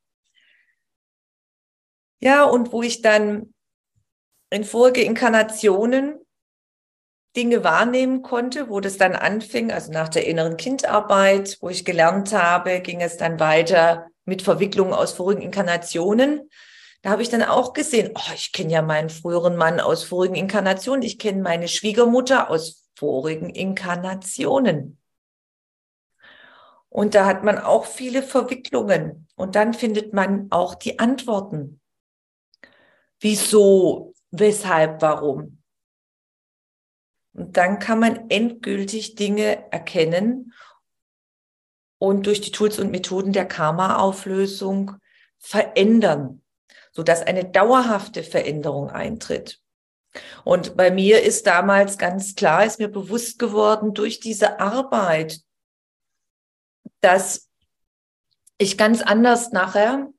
Ja, 2.18 2.42
und 2.42 2.72
wo 2.72 2.82
ich 2.82 3.00
dann 3.00 3.54
in 4.50 4.64
Folgeinkarnationen 4.64 6.18
Dinge 7.36 7.64
wahrnehmen 7.64 8.22
konnte, 8.22 8.68
wo 8.68 8.80
das 8.80 8.96
dann 8.96 9.14
anfing, 9.14 9.72
also 9.72 9.90
nach 9.92 10.08
der 10.08 10.26
inneren 10.26 10.56
Kindarbeit, 10.56 11.58
wo 11.60 11.68
ich 11.68 11.84
gelernt 11.84 12.32
habe, 12.32 12.80
ging 12.80 13.00
es 13.00 13.16
dann 13.16 13.40
weiter 13.40 14.06
mit 14.24 14.42
Verwicklungen 14.42 14.94
aus 14.94 15.12
vorigen 15.12 15.42
Inkarnationen. 15.42 16.48
Da 17.02 17.10
habe 17.10 17.22
ich 17.22 17.28
dann 17.28 17.42
auch 17.42 17.72
gesehen, 17.72 18.12
oh, 18.14 18.32
ich 18.34 18.52
kenne 18.52 18.72
ja 18.72 18.82
meinen 18.82 19.10
früheren 19.10 19.56
Mann 19.56 19.80
aus 19.80 20.04
vorigen 20.04 20.36
Inkarnationen, 20.36 21.02
ich 21.02 21.18
kenne 21.18 21.42
meine 21.42 21.68
Schwiegermutter 21.68 22.50
aus 22.50 22.86
vorigen 22.96 23.50
Inkarnationen. 23.50 24.98
Und 26.88 27.16
da 27.16 27.26
hat 27.26 27.42
man 27.42 27.58
auch 27.58 27.86
viele 27.86 28.22
Verwicklungen. 28.22 29.26
Und 29.34 29.56
dann 29.56 29.74
findet 29.74 30.12
man 30.12 30.46
auch 30.50 30.76
die 30.76 31.00
Antworten. 31.00 31.80
Wieso, 33.18 34.14
weshalb, 34.30 35.02
warum? 35.02 35.63
Und 37.34 37.56
dann 37.56 37.78
kann 37.80 37.98
man 37.98 38.30
endgültig 38.30 39.16
Dinge 39.16 39.70
erkennen 39.72 40.52
und 41.98 42.26
durch 42.26 42.40
die 42.40 42.52
Tools 42.52 42.78
und 42.78 42.90
Methoden 42.90 43.32
der 43.32 43.46
Karma-Auflösung 43.46 44.92
verändern, 45.38 46.42
sodass 46.92 47.22
eine 47.22 47.44
dauerhafte 47.44 48.22
Veränderung 48.22 48.88
eintritt. 48.88 49.60
Und 50.44 50.76
bei 50.76 50.92
mir 50.92 51.22
ist 51.22 51.46
damals 51.46 51.98
ganz 51.98 52.36
klar, 52.36 52.64
ist 52.64 52.78
mir 52.78 52.88
bewusst 52.88 53.38
geworden 53.38 53.94
durch 53.94 54.20
diese 54.20 54.60
Arbeit, 54.60 55.40
dass 57.00 57.50
ich 58.58 58.78
ganz 58.78 59.02
anders 59.02 59.50
nachher 59.50 60.12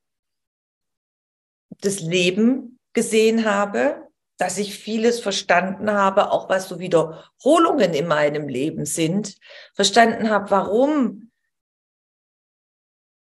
das 1.82 2.02
Leben 2.02 2.80
gesehen 2.94 3.46
habe, 3.46 4.05
dass 4.38 4.58
ich 4.58 4.78
vieles 4.78 5.20
verstanden 5.20 5.92
habe, 5.92 6.32
auch 6.32 6.50
was 6.50 6.68
so 6.68 6.80
Wiederholungen 6.80 7.94
in 7.94 8.08
meinem 8.08 8.48
Leben 8.48 8.86
sind, 8.86 9.38
verstanden 9.74 10.30
habe, 10.30 10.52
warum 10.52 11.32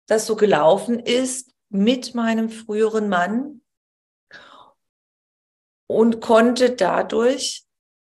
das 0.07 0.25
so 0.25 0.35
gelaufen 0.35 0.99
ist 0.99 1.53
mit 1.69 2.15
meinem 2.15 2.49
früheren 2.49 3.09
Mann 3.09 3.61
und 5.87 6.21
konnte 6.21 6.75
dadurch 6.75 7.65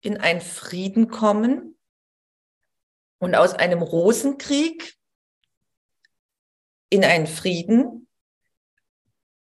in 0.01 0.17
einen 0.17 0.41
Frieden 0.41 1.07
kommen 1.07 1.75
Und 3.17 3.33
aus 3.33 3.53
einem 3.53 3.81
Rosenkrieg 3.81 4.97
in 6.89 7.03
einen 7.03 7.27
Frieden, 7.27 8.04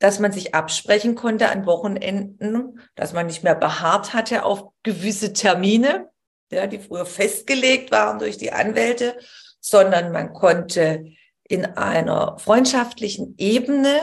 dass 0.03 0.19
man 0.19 0.33
sich 0.33 0.53
absprechen 0.53 1.15
konnte 1.15 1.48
an 1.48 1.65
Wochenenden, 1.65 2.81
dass 2.95 3.13
man 3.13 3.25
nicht 3.25 3.41
mehr 3.45 3.55
beharrt 3.55 4.13
hatte 4.13 4.43
auf 4.43 4.74
gewisse 4.83 5.31
Termine, 5.31 6.12
ja, 6.51 6.67
die 6.67 6.79
früher 6.79 7.05
festgelegt 7.05 7.89
waren 7.89 8.19
durch 8.19 8.38
die 8.38 8.51
Anwälte, 8.51 9.17
sondern 9.62 10.12
man 10.12 10.33
konnte 10.33 11.05
in 11.43 11.63
einer 11.65 12.38
freundschaftlichen 12.38 13.36
Ebene 13.38 14.01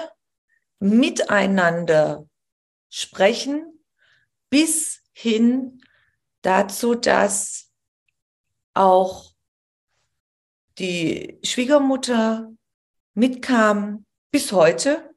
miteinander 0.78 2.26
sprechen, 2.88 3.66
bis 4.48 5.02
hin 5.12 5.82
dazu, 6.40 6.94
dass 6.94 7.70
auch 8.72 9.34
die 10.78 11.38
Schwiegermutter 11.42 12.50
mitkam 13.12 14.06
bis 14.30 14.50
heute 14.52 15.09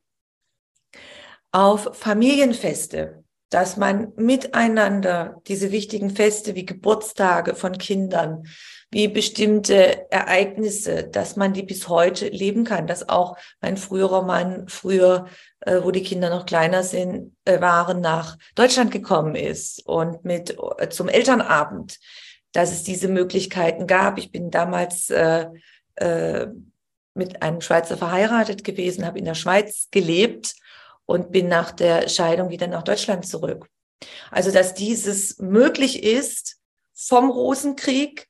auf 1.54 1.92
Familienfeste, 1.94 3.24
dass 3.50 3.78
man 3.78 4.12
miteinander 4.16 5.40
diese 5.48 5.72
wichtigen 5.72 6.10
Feste 6.10 6.56
wie 6.56 6.66
Geburtstage 6.66 7.54
von 7.54 7.78
Kindern, 7.78 8.48
wie 8.90 9.08
bestimmte 9.08 10.12
Ereignisse, 10.12 11.04
dass 11.04 11.36
man 11.36 11.54
die 11.54 11.62
bis 11.62 11.88
heute 11.88 12.28
leben 12.28 12.64
kann, 12.64 12.88
dass 12.88 13.08
auch 13.08 13.38
mein 13.62 13.78
früherer 13.78 14.24
Mann 14.24 14.68
früher, 14.68 15.28
äh, 15.62 15.80
wo 15.84 15.92
die 15.92 16.02
Kinder 16.02 16.32
noch 16.32 16.48
kleiner 16.48 16.84
sind, 16.84 17.36
äh, 17.46 17.62
waren, 17.62 18.02
nach 18.02 18.38
Deutschland 18.56 18.92
gekommen 18.92 19.36
ist 19.36 19.86
und 19.86 20.26
mit 20.26 20.58
äh, 20.80 20.90
zum 20.90 21.08
Elternabend, 21.08 22.00
dass 22.52 22.72
es 22.72 22.84
diese 22.84 23.08
Möglichkeiten 23.08 23.86
gab. 23.86 24.18
Ich 24.18 24.32
bin 24.32 24.50
damals 24.50 25.12
äh, 25.12 25.48
äh, 25.96 26.48
mit 27.14 27.44
einem 27.44 27.62
Schweizer 27.62 27.98
verheiratet 27.98 28.64
gewesen, 28.64 29.06
habe 29.06 29.20
in 29.20 29.26
der 29.26 29.36
Schweiz 29.36 29.90
gelebt 29.92 30.56
und 31.06 31.32
bin 31.32 31.48
nach 31.48 31.72
der 31.72 32.08
Scheidung 32.10 32.50
wieder 32.50 32.68
nach 32.68 32.84
Deutschland 32.84 33.26
zurück. 33.26 33.68
Also, 34.32 34.52
dass 34.52 34.74
dieses 34.74 35.40
möglich 35.40 36.04
ist 36.04 36.58
vom 36.94 37.30
Rosenkrieg 37.30 38.28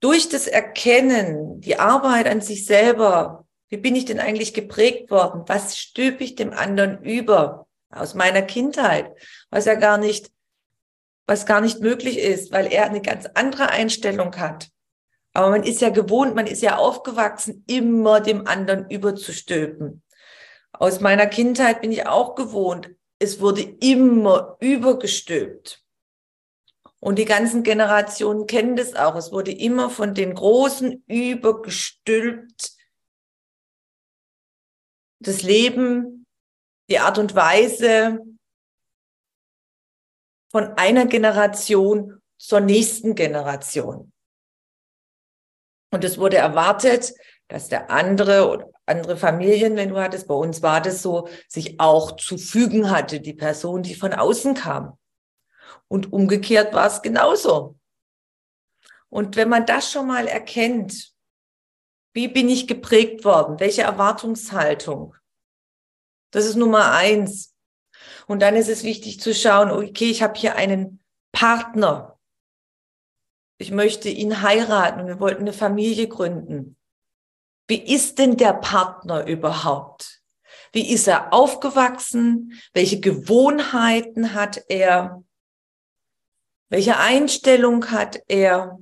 durch 0.00 0.28
das 0.28 0.46
Erkennen, 0.46 1.60
die 1.60 1.78
Arbeit 1.78 2.26
an 2.26 2.40
sich 2.40 2.66
selber, 2.66 3.46
wie 3.68 3.76
bin 3.76 3.96
ich 3.96 4.04
denn 4.04 4.20
eigentlich 4.20 4.54
geprägt 4.54 5.10
worden? 5.10 5.44
Was 5.46 5.76
stülpe 5.76 6.24
ich 6.24 6.34
dem 6.36 6.52
anderen 6.52 7.02
über 7.02 7.66
aus 7.90 8.14
meiner 8.14 8.42
Kindheit, 8.42 9.14
was 9.50 9.64
ja 9.64 9.74
gar 9.74 9.98
nicht, 9.98 10.30
was 11.26 11.46
gar 11.46 11.60
nicht 11.60 11.80
möglich 11.80 12.18
ist, 12.18 12.52
weil 12.52 12.72
er 12.72 12.86
eine 12.86 13.02
ganz 13.02 13.26
andere 13.34 13.70
Einstellung 13.70 14.36
hat. 14.36 14.68
Aber 15.32 15.50
man 15.50 15.62
ist 15.62 15.80
ja 15.80 15.90
gewohnt, 15.90 16.34
man 16.34 16.46
ist 16.46 16.62
ja 16.62 16.76
aufgewachsen, 16.76 17.64
immer 17.66 18.20
dem 18.20 18.46
anderen 18.46 18.88
überzustülpen. 18.90 20.02
Aus 20.78 21.00
meiner 21.00 21.26
Kindheit 21.26 21.80
bin 21.80 21.90
ich 21.90 22.06
auch 22.06 22.36
gewohnt, 22.36 22.94
es 23.18 23.40
wurde 23.40 23.62
immer 23.62 24.56
übergestülpt. 24.60 25.84
Und 27.00 27.18
die 27.18 27.24
ganzen 27.24 27.64
Generationen 27.64 28.46
kennen 28.46 28.76
das 28.76 28.94
auch. 28.94 29.16
Es 29.16 29.32
wurde 29.32 29.52
immer 29.52 29.90
von 29.90 30.14
den 30.14 30.34
Großen 30.34 31.02
übergestülpt. 31.06 32.76
Das 35.20 35.42
Leben, 35.42 36.26
die 36.88 37.00
Art 37.00 37.18
und 37.18 37.34
Weise 37.34 38.20
von 40.50 40.74
einer 40.74 41.06
Generation 41.06 42.20
zur 42.38 42.60
nächsten 42.60 43.16
Generation. 43.16 44.12
Und 45.90 46.04
es 46.04 46.18
wurde 46.18 46.36
erwartet, 46.36 47.14
dass 47.48 47.68
der 47.68 47.90
andere 47.90 48.48
oder 48.48 48.70
andere 48.88 49.16
Familien, 49.16 49.76
wenn 49.76 49.90
du 49.90 49.98
hattest, 49.98 50.28
bei 50.28 50.34
uns 50.34 50.62
war 50.62 50.80
das 50.80 51.02
so, 51.02 51.28
sich 51.48 51.78
auch 51.80 52.16
zu 52.16 52.38
fügen 52.38 52.90
hatte, 52.90 53.20
die 53.20 53.34
Person, 53.34 53.82
die 53.82 53.94
von 53.94 54.12
außen 54.12 54.54
kam. 54.54 54.98
Und 55.88 56.12
umgekehrt 56.12 56.74
war 56.74 56.86
es 56.86 57.02
genauso. 57.02 57.78
Und 59.08 59.36
wenn 59.36 59.48
man 59.48 59.66
das 59.66 59.90
schon 59.90 60.06
mal 60.06 60.26
erkennt, 60.26 61.12
wie 62.12 62.28
bin 62.28 62.48
ich 62.48 62.66
geprägt 62.66 63.24
worden? 63.24 63.60
Welche 63.60 63.82
Erwartungshaltung? 63.82 65.14
Das 66.30 66.46
ist 66.46 66.56
Nummer 66.56 66.92
eins. 66.92 67.54
Und 68.26 68.40
dann 68.42 68.56
ist 68.56 68.68
es 68.68 68.84
wichtig 68.84 69.20
zu 69.20 69.34
schauen, 69.34 69.70
okay, 69.70 70.10
ich 70.10 70.22
habe 70.22 70.38
hier 70.38 70.56
einen 70.56 71.02
Partner. 71.32 72.18
Ich 73.58 73.70
möchte 73.70 74.08
ihn 74.08 74.42
heiraten 74.42 75.00
und 75.00 75.06
wir 75.06 75.20
wollten 75.20 75.42
eine 75.42 75.52
Familie 75.52 76.08
gründen. 76.08 76.77
Wie 77.68 77.94
ist 77.94 78.18
denn 78.18 78.36
der 78.36 78.54
Partner 78.54 79.26
überhaupt? 79.26 80.22
Wie 80.72 80.90
ist 80.90 81.06
er 81.06 81.32
aufgewachsen? 81.32 82.60
Welche 82.72 82.98
Gewohnheiten 82.98 84.34
hat 84.34 84.64
er? 84.68 85.22
Welche 86.70 86.98
Einstellung 86.98 87.90
hat 87.90 88.20
er? 88.26 88.78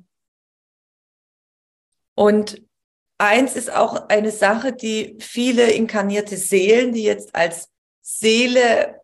Und 2.14 2.62
eins 3.18 3.56
ist 3.56 3.72
auch 3.72 4.08
eine 4.08 4.30
Sache, 4.30 4.72
die 4.72 5.16
viele 5.20 5.70
inkarnierte 5.72 6.36
Seelen, 6.36 6.92
die 6.92 7.02
jetzt 7.02 7.34
als 7.34 7.68
Seele 8.02 9.00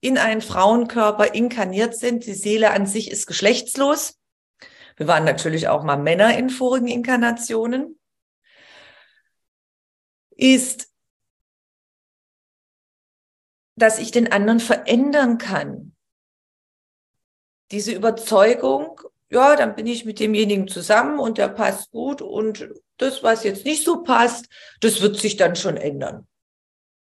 in 0.00 0.18
einen 0.18 0.42
Frauenkörper 0.42 1.34
inkarniert 1.34 1.96
sind, 1.96 2.26
die 2.26 2.34
Seele 2.34 2.72
an 2.72 2.86
sich 2.86 3.10
ist 3.10 3.26
geschlechtslos. 3.26 4.18
Wir 4.96 5.06
waren 5.06 5.24
natürlich 5.24 5.68
auch 5.68 5.84
mal 5.84 5.96
Männer 5.96 6.36
in 6.36 6.50
vorigen 6.50 6.88
Inkarnationen. 6.88 7.98
Ist, 10.36 10.92
dass 13.76 13.98
ich 13.98 14.10
den 14.10 14.30
anderen 14.30 14.60
verändern 14.60 15.38
kann 15.38 15.96
diese 17.70 17.92
Überzeugung, 17.92 19.00
ja, 19.28 19.56
dann 19.56 19.74
bin 19.74 19.86
ich 19.86 20.04
mit 20.04 20.20
demjenigen 20.20 20.68
zusammen 20.68 21.18
und 21.18 21.38
der 21.38 21.48
passt 21.48 21.90
gut 21.90 22.22
und 22.22 22.68
das, 22.96 23.22
was 23.22 23.44
jetzt 23.44 23.64
nicht 23.64 23.84
so 23.84 24.02
passt, 24.02 24.46
das 24.80 25.00
wird 25.00 25.18
sich 25.18 25.36
dann 25.36 25.56
schon 25.56 25.76
ändern. 25.76 26.26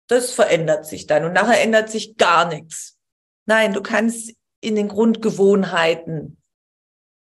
Das 0.09 0.33
verändert 0.33 0.87
sich 0.87 1.07
dann 1.07 1.25
und 1.25 1.35
nachher 1.35 1.63
ändert 1.63 1.91
sich 1.91 2.17
gar 2.17 2.49
nichts. 2.49 2.97
Nein, 3.45 3.75
du 3.75 3.83
kannst 3.83 4.35
in 4.61 4.75
den 4.75 4.89
Grundgewohnheiten 4.89 6.41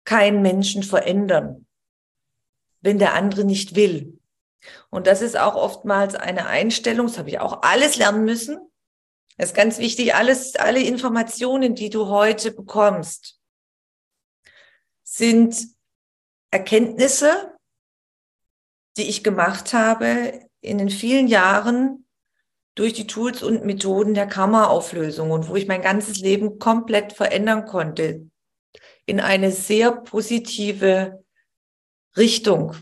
keinen 0.05 0.43
Menschen 0.43 0.84
verändern, 0.84 1.65
wenn 2.81 2.99
der 2.99 3.15
andere 3.15 3.43
nicht 3.43 3.75
will. 3.75 4.19
Und 4.89 5.07
das 5.07 5.21
ist 5.21 5.37
auch 5.37 5.55
oftmals 5.55 6.15
eine 6.15 6.47
Einstellung, 6.47 7.07
das 7.07 7.17
habe 7.17 7.29
ich 7.29 7.39
auch 7.39 7.61
alles 7.61 7.97
lernen 7.97 8.25
müssen, 8.25 8.59
es 9.37 9.47
ist 9.49 9.55
ganz 9.55 9.79
wichtig, 9.79 10.15
alles, 10.15 10.55
alle 10.55 10.81
Informationen, 10.81 11.75
die 11.75 11.89
du 11.89 12.07
heute 12.07 12.51
bekommst, 12.51 13.39
sind 15.03 15.57
Erkenntnisse, 16.51 17.53
die 18.97 19.09
ich 19.09 19.23
gemacht 19.23 19.73
habe 19.73 20.47
in 20.61 20.77
den 20.77 20.89
vielen 20.89 21.27
Jahren 21.27 22.07
durch 22.75 22.93
die 22.93 23.07
Tools 23.07 23.43
und 23.43 23.65
Methoden 23.65 24.13
der 24.13 24.27
Karma-Auflösung 24.27 25.31
und 25.31 25.49
wo 25.49 25.55
ich 25.55 25.67
mein 25.67 25.81
ganzes 25.81 26.19
Leben 26.19 26.57
komplett 26.59 27.13
verändern 27.13 27.65
konnte 27.65 28.29
in 29.05 29.19
eine 29.19 29.51
sehr 29.51 29.91
positive 29.91 31.23
Richtung. 32.17 32.75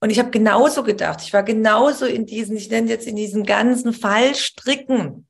Und 0.00 0.10
ich 0.10 0.18
habe 0.18 0.30
genauso 0.30 0.82
gedacht, 0.82 1.22
ich 1.22 1.32
war 1.32 1.42
genauso 1.42 2.06
in 2.06 2.24
diesen, 2.24 2.56
ich 2.56 2.70
nenne 2.70 2.88
jetzt 2.88 3.06
in 3.06 3.16
diesen 3.16 3.44
ganzen 3.44 3.92
Fallstricken. 3.92 5.26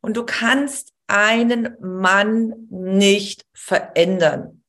Und 0.00 0.16
du 0.16 0.24
kannst 0.24 0.92
einen 1.06 1.76
Mann 1.80 2.68
nicht 2.70 3.44
verändern. 3.52 4.62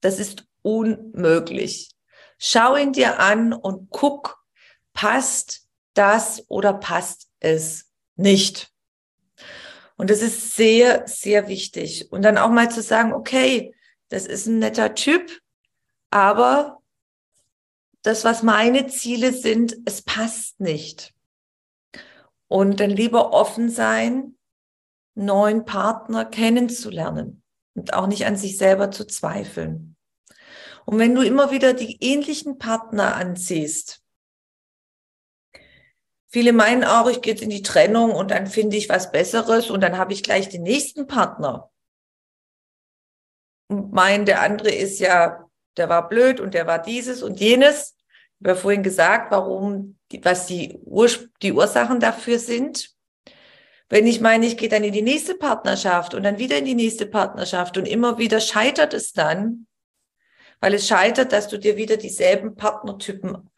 Das 0.00 0.18
ist 0.18 0.46
unmöglich. 0.62 1.90
Schau 2.38 2.76
ihn 2.76 2.92
dir 2.92 3.18
an 3.20 3.52
und 3.52 3.90
guck, 3.90 4.44
passt 4.92 5.66
das 5.94 6.44
oder 6.48 6.74
passt 6.74 7.28
es 7.40 7.86
nicht. 8.16 8.70
Und 9.96 10.10
das 10.10 10.20
ist 10.20 10.54
sehr, 10.54 11.06
sehr 11.06 11.48
wichtig. 11.48 12.12
Und 12.12 12.22
dann 12.22 12.38
auch 12.38 12.50
mal 12.50 12.70
zu 12.70 12.82
sagen, 12.82 13.12
okay, 13.12 13.74
das 14.08 14.26
ist 14.26 14.46
ein 14.46 14.58
netter 14.58 14.94
Typ, 14.94 15.40
aber 16.10 16.82
das, 18.06 18.24
was 18.24 18.42
meine 18.42 18.86
Ziele 18.86 19.32
sind, 19.32 19.76
es 19.84 20.02
passt 20.02 20.60
nicht. 20.60 21.14
Und 22.48 22.78
dann 22.78 22.90
lieber 22.90 23.32
offen 23.32 23.68
sein, 23.68 24.36
neuen 25.14 25.64
Partner 25.64 26.24
kennenzulernen 26.24 27.42
und 27.74 27.94
auch 27.94 28.06
nicht 28.06 28.26
an 28.26 28.36
sich 28.36 28.58
selber 28.58 28.90
zu 28.90 29.06
zweifeln. 29.06 29.96
Und 30.84 30.98
wenn 30.98 31.14
du 31.14 31.22
immer 31.22 31.50
wieder 31.50 31.72
die 31.74 31.96
ähnlichen 32.00 32.58
Partner 32.58 33.16
anziehst, 33.16 34.04
viele 36.28 36.52
meinen 36.52 36.84
auch, 36.84 37.08
ich 37.08 37.22
gehe 37.22 37.34
in 37.34 37.50
die 37.50 37.62
Trennung 37.62 38.12
und 38.12 38.30
dann 38.30 38.46
finde 38.46 38.76
ich 38.76 38.88
was 38.88 39.10
Besseres 39.10 39.70
und 39.70 39.80
dann 39.80 39.98
habe 39.98 40.12
ich 40.12 40.22
gleich 40.22 40.48
den 40.48 40.62
nächsten 40.62 41.06
Partner. 41.06 41.72
meinen, 43.68 44.26
der 44.26 44.42
andere 44.42 44.70
ist 44.70 45.00
ja, 45.00 45.50
der 45.76 45.88
war 45.88 46.08
blöd 46.08 46.38
und 46.38 46.54
der 46.54 46.68
war 46.68 46.80
dieses 46.80 47.24
und 47.24 47.40
jenes. 47.40 47.95
Ich 48.38 48.44
habe 48.44 48.50
ja 48.50 48.54
vorhin 48.54 48.82
gesagt, 48.82 49.30
warum, 49.30 49.98
was 50.22 50.46
die, 50.46 50.78
Ur 50.84 51.08
die 51.42 51.52
Ursachen 51.52 52.00
dafür 52.00 52.38
sind. 52.38 52.90
Wenn 53.88 54.06
ich 54.06 54.20
meine, 54.20 54.46
ich 54.46 54.56
gehe 54.56 54.68
dann 54.68 54.84
in 54.84 54.92
die 54.92 55.02
nächste 55.02 55.34
Partnerschaft 55.34 56.12
und 56.12 56.22
dann 56.22 56.38
wieder 56.38 56.58
in 56.58 56.64
die 56.64 56.74
nächste 56.74 57.06
Partnerschaft 57.06 57.78
und 57.78 57.86
immer 57.86 58.18
wieder 58.18 58.40
scheitert 58.40 58.92
es 58.94 59.12
dann, 59.12 59.66
weil 60.60 60.74
es 60.74 60.86
scheitert, 60.86 61.32
dass 61.32 61.48
du 61.48 61.58
dir 61.58 61.76
wieder 61.76 61.96
dieselben 61.96 62.56
Partnertypen 62.56 63.48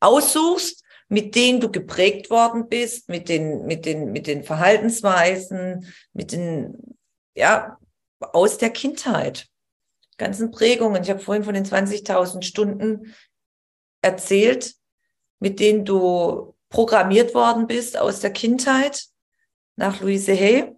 aussuchst, 0.00 0.84
mit 1.08 1.34
denen 1.34 1.60
du 1.60 1.70
geprägt 1.70 2.30
worden 2.30 2.68
bist, 2.68 3.08
mit 3.08 3.28
den, 3.28 3.64
mit 3.66 3.86
den, 3.86 4.12
mit 4.12 4.26
den 4.26 4.44
Verhaltensweisen, 4.44 5.92
mit 6.12 6.32
den, 6.32 6.76
ja, 7.34 7.78
aus 8.20 8.58
der 8.58 8.70
Kindheit. 8.70 9.48
Ganzen 10.18 10.50
Prägungen. 10.50 11.02
Ich 11.02 11.10
habe 11.10 11.20
vorhin 11.20 11.44
von 11.44 11.54
den 11.54 11.64
20.000 11.64 12.42
Stunden 12.42 13.14
erzählt, 14.02 14.74
mit 15.40 15.60
denen 15.60 15.84
du 15.84 16.54
programmiert 16.68 17.34
worden 17.34 17.66
bist 17.66 17.96
aus 17.96 18.20
der 18.20 18.32
Kindheit 18.32 19.06
nach 19.76 20.00
Louise 20.00 20.32
Hay. 20.32 20.74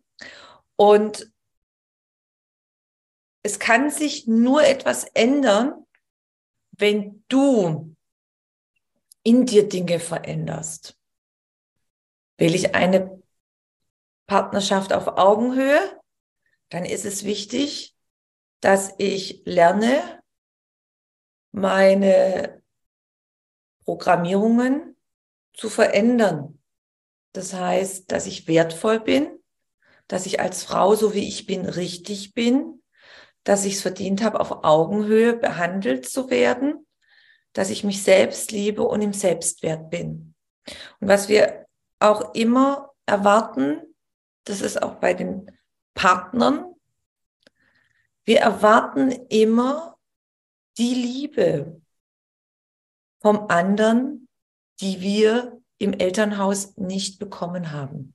Und 0.76 1.30
es 3.42 3.58
kann 3.58 3.90
sich 3.90 4.26
nur 4.26 4.62
etwas 4.64 5.04
ändern, 5.04 5.86
wenn 6.72 7.24
du 7.28 7.96
in 9.22 9.46
dir 9.46 9.68
Dinge 9.68 10.00
veränderst. 10.00 10.96
Will 12.38 12.54
ich 12.54 12.74
eine 12.74 13.22
Partnerschaft 14.26 14.92
auf 14.92 15.08
Augenhöhe, 15.08 16.00
dann 16.68 16.84
ist 16.84 17.04
es 17.04 17.24
wichtig, 17.24 17.96
dass 18.60 18.94
ich 18.98 19.42
lerne, 19.44 20.22
meine 21.52 22.59
Programmierungen 23.84 24.96
zu 25.54 25.68
verändern. 25.68 26.58
Das 27.32 27.54
heißt, 27.54 28.10
dass 28.10 28.26
ich 28.26 28.48
wertvoll 28.48 29.00
bin, 29.00 29.38
dass 30.08 30.26
ich 30.26 30.40
als 30.40 30.64
Frau, 30.64 30.94
so 30.94 31.14
wie 31.14 31.28
ich 31.28 31.46
bin, 31.46 31.66
richtig 31.66 32.34
bin, 32.34 32.82
dass 33.44 33.64
ich 33.64 33.74
es 33.74 33.82
verdient 33.82 34.22
habe, 34.22 34.40
auf 34.40 34.64
Augenhöhe 34.64 35.34
behandelt 35.34 36.08
zu 36.08 36.30
werden, 36.30 36.86
dass 37.52 37.70
ich 37.70 37.84
mich 37.84 38.02
selbst 38.02 38.52
liebe 38.52 38.82
und 38.82 39.02
im 39.02 39.12
Selbstwert 39.12 39.90
bin. 39.90 40.34
Und 41.00 41.08
was 41.08 41.28
wir 41.28 41.66
auch 41.98 42.34
immer 42.34 42.92
erwarten, 43.06 43.80
das 44.44 44.60
ist 44.60 44.82
auch 44.82 44.96
bei 44.96 45.14
den 45.14 45.50
Partnern, 45.94 46.66
wir 48.24 48.40
erwarten 48.40 49.10
immer 49.28 49.98
die 50.78 50.94
Liebe 50.94 51.80
vom 53.20 53.46
anderen, 53.48 54.28
die 54.80 55.00
wir 55.00 55.60
im 55.78 55.92
Elternhaus 55.92 56.76
nicht 56.76 57.18
bekommen 57.18 57.72
haben. 57.72 58.14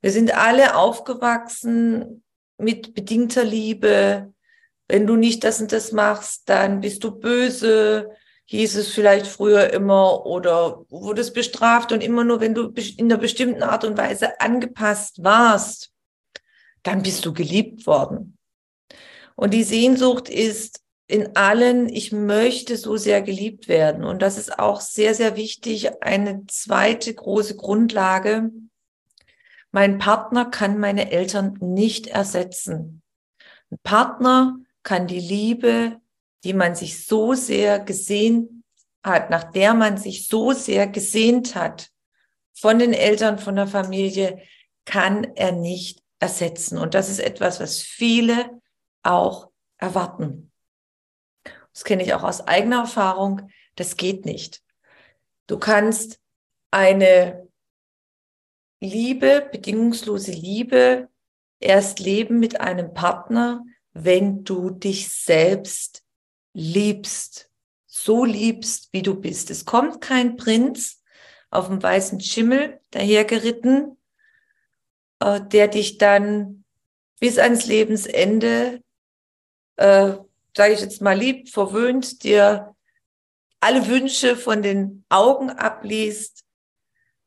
Wir 0.00 0.12
sind 0.12 0.36
alle 0.36 0.76
aufgewachsen 0.76 2.22
mit 2.56 2.94
bedingter 2.94 3.44
Liebe, 3.44 4.32
wenn 4.88 5.06
du 5.06 5.16
nicht 5.16 5.44
das 5.44 5.60
und 5.60 5.72
das 5.72 5.92
machst, 5.92 6.48
dann 6.48 6.80
bist 6.80 7.04
du 7.04 7.10
böse, 7.10 8.10
hieß 8.46 8.76
es 8.76 8.88
vielleicht 8.88 9.26
früher 9.26 9.70
immer, 9.72 10.24
oder 10.24 10.84
wurdest 10.88 11.34
bestraft 11.34 11.92
und 11.92 12.02
immer 12.02 12.24
nur, 12.24 12.40
wenn 12.40 12.54
du 12.54 12.72
in 12.96 13.12
einer 13.12 13.18
bestimmten 13.20 13.62
Art 13.62 13.84
und 13.84 13.98
Weise 13.98 14.40
angepasst 14.40 15.22
warst, 15.22 15.92
dann 16.82 17.02
bist 17.02 17.26
du 17.26 17.34
geliebt 17.34 17.86
worden. 17.86 18.38
Und 19.36 19.52
die 19.52 19.64
Sehnsucht 19.64 20.30
ist 20.30 20.82
in 21.08 21.36
allen, 21.36 21.88
ich 21.88 22.12
möchte 22.12 22.76
so 22.76 22.98
sehr 22.98 23.22
geliebt 23.22 23.66
werden. 23.66 24.04
Und 24.04 24.20
das 24.20 24.36
ist 24.36 24.58
auch 24.58 24.82
sehr, 24.82 25.14
sehr 25.14 25.36
wichtig. 25.36 26.02
Eine 26.02 26.46
zweite 26.46 27.12
große 27.14 27.56
Grundlage. 27.56 28.50
Mein 29.72 29.98
Partner 29.98 30.44
kann 30.44 30.78
meine 30.78 31.10
Eltern 31.10 31.56
nicht 31.60 32.08
ersetzen. 32.08 33.02
Ein 33.70 33.78
Partner 33.82 34.58
kann 34.82 35.06
die 35.06 35.20
Liebe, 35.20 35.96
die 36.44 36.52
man 36.52 36.74
sich 36.74 37.06
so 37.06 37.32
sehr 37.32 37.78
gesehen 37.78 38.62
hat, 39.02 39.30
nach 39.30 39.44
der 39.44 39.72
man 39.72 39.96
sich 39.96 40.28
so 40.28 40.52
sehr 40.52 40.86
gesehnt 40.86 41.54
hat, 41.54 41.90
von 42.52 42.78
den 42.78 42.92
Eltern, 42.92 43.38
von 43.38 43.56
der 43.56 43.66
Familie, 43.66 44.42
kann 44.84 45.24
er 45.36 45.52
nicht 45.52 46.02
ersetzen. 46.18 46.76
Und 46.76 46.92
das 46.92 47.08
ist 47.08 47.20
etwas, 47.20 47.60
was 47.60 47.80
viele 47.80 48.60
auch 49.02 49.48
erwarten. 49.78 50.47
Das 51.78 51.84
kenne 51.84 52.02
ich 52.02 52.12
auch 52.12 52.24
aus 52.24 52.40
eigener 52.40 52.80
Erfahrung. 52.80 53.52
Das 53.76 53.96
geht 53.96 54.26
nicht. 54.26 54.64
Du 55.46 55.60
kannst 55.60 56.18
eine 56.72 57.46
Liebe, 58.80 59.48
bedingungslose 59.52 60.32
Liebe 60.32 61.08
erst 61.60 62.00
leben 62.00 62.40
mit 62.40 62.60
einem 62.60 62.94
Partner, 62.94 63.64
wenn 63.92 64.42
du 64.42 64.70
dich 64.70 65.08
selbst 65.08 66.02
liebst, 66.52 67.48
so 67.86 68.24
liebst, 68.24 68.88
wie 68.90 69.02
du 69.02 69.14
bist. 69.14 69.48
Es 69.48 69.64
kommt 69.64 70.00
kein 70.00 70.36
Prinz 70.36 71.04
auf 71.48 71.68
dem 71.68 71.80
weißen 71.80 72.20
Schimmel 72.20 72.80
dahergeritten, 72.90 73.96
äh, 75.20 75.40
der 75.42 75.68
dich 75.68 75.96
dann 75.96 76.64
bis 77.20 77.38
ans 77.38 77.66
Lebensende, 77.66 78.82
äh, 79.76 80.14
sage 80.58 80.74
ich 80.74 80.80
jetzt 80.80 81.00
mal 81.00 81.16
lieb, 81.16 81.50
verwöhnt, 81.50 82.24
dir 82.24 82.74
alle 83.60 83.86
Wünsche 83.86 84.34
von 84.34 84.60
den 84.60 85.04
Augen 85.08 85.50
abliest, 85.50 86.44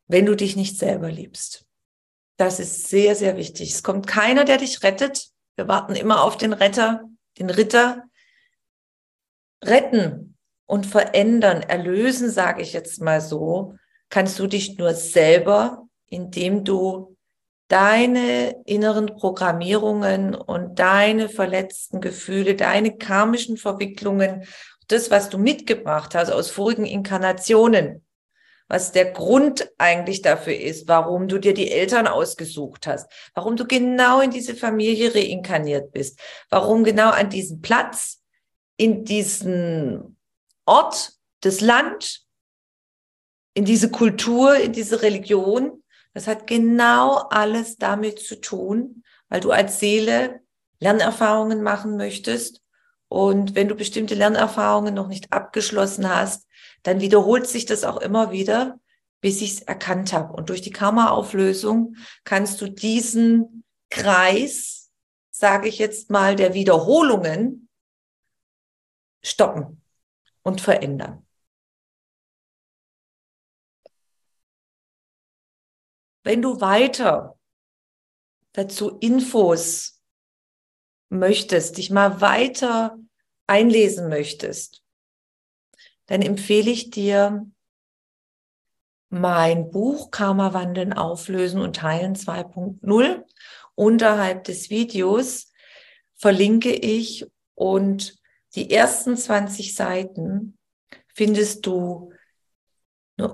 wenn 0.07 0.25
du 0.25 0.35
dich 0.35 0.57
nicht 0.57 0.77
selber 0.77 1.09
liebst. 1.09 1.65
Das 2.35 2.59
ist 2.59 2.89
sehr, 2.89 3.15
sehr 3.15 3.37
wichtig. 3.37 3.71
Es 3.71 3.83
kommt 3.83 4.05
keiner, 4.05 4.43
der 4.43 4.57
dich 4.57 4.83
rettet. 4.83 5.29
Wir 5.55 5.69
warten 5.69 5.95
immer 5.95 6.25
auf 6.25 6.35
den 6.35 6.51
Retter, 6.51 7.09
den 7.39 7.49
Ritter. 7.49 8.03
Retten 9.63 10.37
und 10.65 10.85
verändern, 10.85 11.61
erlösen, 11.61 12.29
sage 12.29 12.61
ich 12.61 12.73
jetzt 12.73 12.99
mal 12.99 13.21
so, 13.21 13.75
kannst 14.09 14.39
du 14.39 14.47
dich 14.47 14.77
nur 14.77 14.93
selber, 14.93 15.87
indem 16.07 16.65
du 16.65 17.15
deine 17.71 18.61
inneren 18.65 19.07
Programmierungen 19.07 20.35
und 20.35 20.77
deine 20.79 21.29
verletzten 21.29 22.01
Gefühle, 22.01 22.55
deine 22.55 22.97
karmischen 22.97 23.57
Verwicklungen, 23.57 24.45
das, 24.87 25.09
was 25.09 25.29
du 25.29 25.37
mitgebracht 25.37 26.13
hast 26.15 26.31
aus 26.31 26.51
vorigen 26.51 26.85
Inkarnationen, 26.85 28.05
was 28.67 28.91
der 28.91 29.11
Grund 29.11 29.69
eigentlich 29.77 30.21
dafür 30.21 30.55
ist, 30.55 30.87
warum 30.87 31.27
du 31.27 31.37
dir 31.37 31.53
die 31.53 31.71
Eltern 31.71 32.07
ausgesucht 32.07 32.87
hast, 32.87 33.09
warum 33.33 33.55
du 33.55 33.65
genau 33.65 34.19
in 34.19 34.31
diese 34.31 34.55
Familie 34.55 35.15
reinkarniert 35.15 35.91
bist, 35.93 36.19
warum 36.49 36.83
genau 36.83 37.09
an 37.09 37.29
diesem 37.29 37.61
Platz, 37.61 38.21
in 38.75 39.05
diesen 39.05 40.17
Ort, 40.65 41.13
das 41.41 41.61
Land, 41.61 42.21
in 43.53 43.65
diese 43.65 43.91
Kultur, 43.91 44.55
in 44.55 44.73
diese 44.73 45.01
Religion. 45.01 45.80
Das 46.13 46.27
hat 46.27 46.47
genau 46.47 47.17
alles 47.29 47.77
damit 47.77 48.19
zu 48.19 48.39
tun, 48.39 49.03
weil 49.29 49.39
du 49.39 49.51
als 49.51 49.79
Seele 49.79 50.41
Lernerfahrungen 50.79 51.63
machen 51.63 51.95
möchtest. 51.95 52.61
Und 53.07 53.55
wenn 53.55 53.67
du 53.67 53.75
bestimmte 53.75 54.15
Lernerfahrungen 54.15 54.93
noch 54.93 55.07
nicht 55.07 55.31
abgeschlossen 55.31 56.09
hast, 56.09 56.47
dann 56.83 57.01
wiederholt 57.01 57.47
sich 57.47 57.65
das 57.65 57.83
auch 57.83 57.97
immer 57.97 58.31
wieder, 58.31 58.79
bis 59.21 59.41
ich 59.41 59.51
es 59.51 59.61
erkannt 59.61 60.11
habe. 60.11 60.33
Und 60.33 60.49
durch 60.49 60.61
die 60.61 60.71
Karma-Auflösung 60.71 61.95
kannst 62.23 62.59
du 62.61 62.67
diesen 62.67 63.63
Kreis, 63.89 64.89
sage 65.29 65.67
ich 65.67 65.77
jetzt 65.77 66.09
mal, 66.09 66.35
der 66.35 66.53
Wiederholungen 66.53 67.69
stoppen 69.23 69.81
und 70.41 70.61
verändern. 70.61 71.25
Wenn 76.23 76.41
du 76.41 76.61
weiter 76.61 77.37
dazu 78.53 78.97
Infos 78.99 80.01
möchtest, 81.09 81.77
dich 81.77 81.89
mal 81.89 82.21
weiter 82.21 82.97
einlesen 83.47 84.07
möchtest, 84.09 84.83
dann 86.05 86.21
empfehle 86.21 86.71
ich 86.71 86.89
dir 86.89 87.49
mein 89.09 89.71
Buch 89.71 90.09
Karma 90.11 90.53
wandeln, 90.53 90.93
auflösen 90.93 91.59
und 91.59 91.75
teilen 91.75 92.15
2.0. 92.15 93.25
Unterhalb 93.75 94.45
des 94.45 94.69
Videos 94.69 95.51
verlinke 96.15 96.71
ich 96.73 97.25
und 97.55 98.19
die 98.55 98.71
ersten 98.71 99.17
20 99.17 99.75
Seiten 99.75 100.57
findest 101.07 101.65
du 101.65 102.13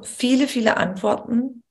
viele, 0.03 0.47
viele 0.47 0.77
Antworten 0.77 1.63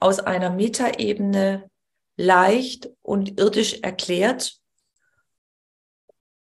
aus 0.00 0.18
einer 0.18 0.50
Metaebene 0.50 1.70
leicht 2.16 2.90
und 3.02 3.38
irdisch 3.38 3.80
erklärt 3.82 4.60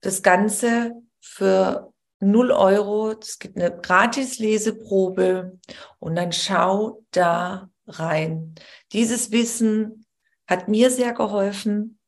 Das 0.01 0.23
Ganze 0.23 0.93
für 1.21 1.93
0 2.21 2.51
Euro. 2.51 3.13
Es 3.13 3.39
gibt 3.39 3.57
eine 3.57 3.77
gratis 3.81 4.39
Leseprobe 4.39 5.59
und 5.99 6.17
dann 6.17 6.33
schau 6.33 7.03
da 7.11 7.71
rein. 7.87 8.55
Dieses 8.93 9.31
Wissen 9.31 10.07
hat 10.47 10.69
mir 10.69 10.91
sehr 10.91 11.13
geholfen, 11.13 11.99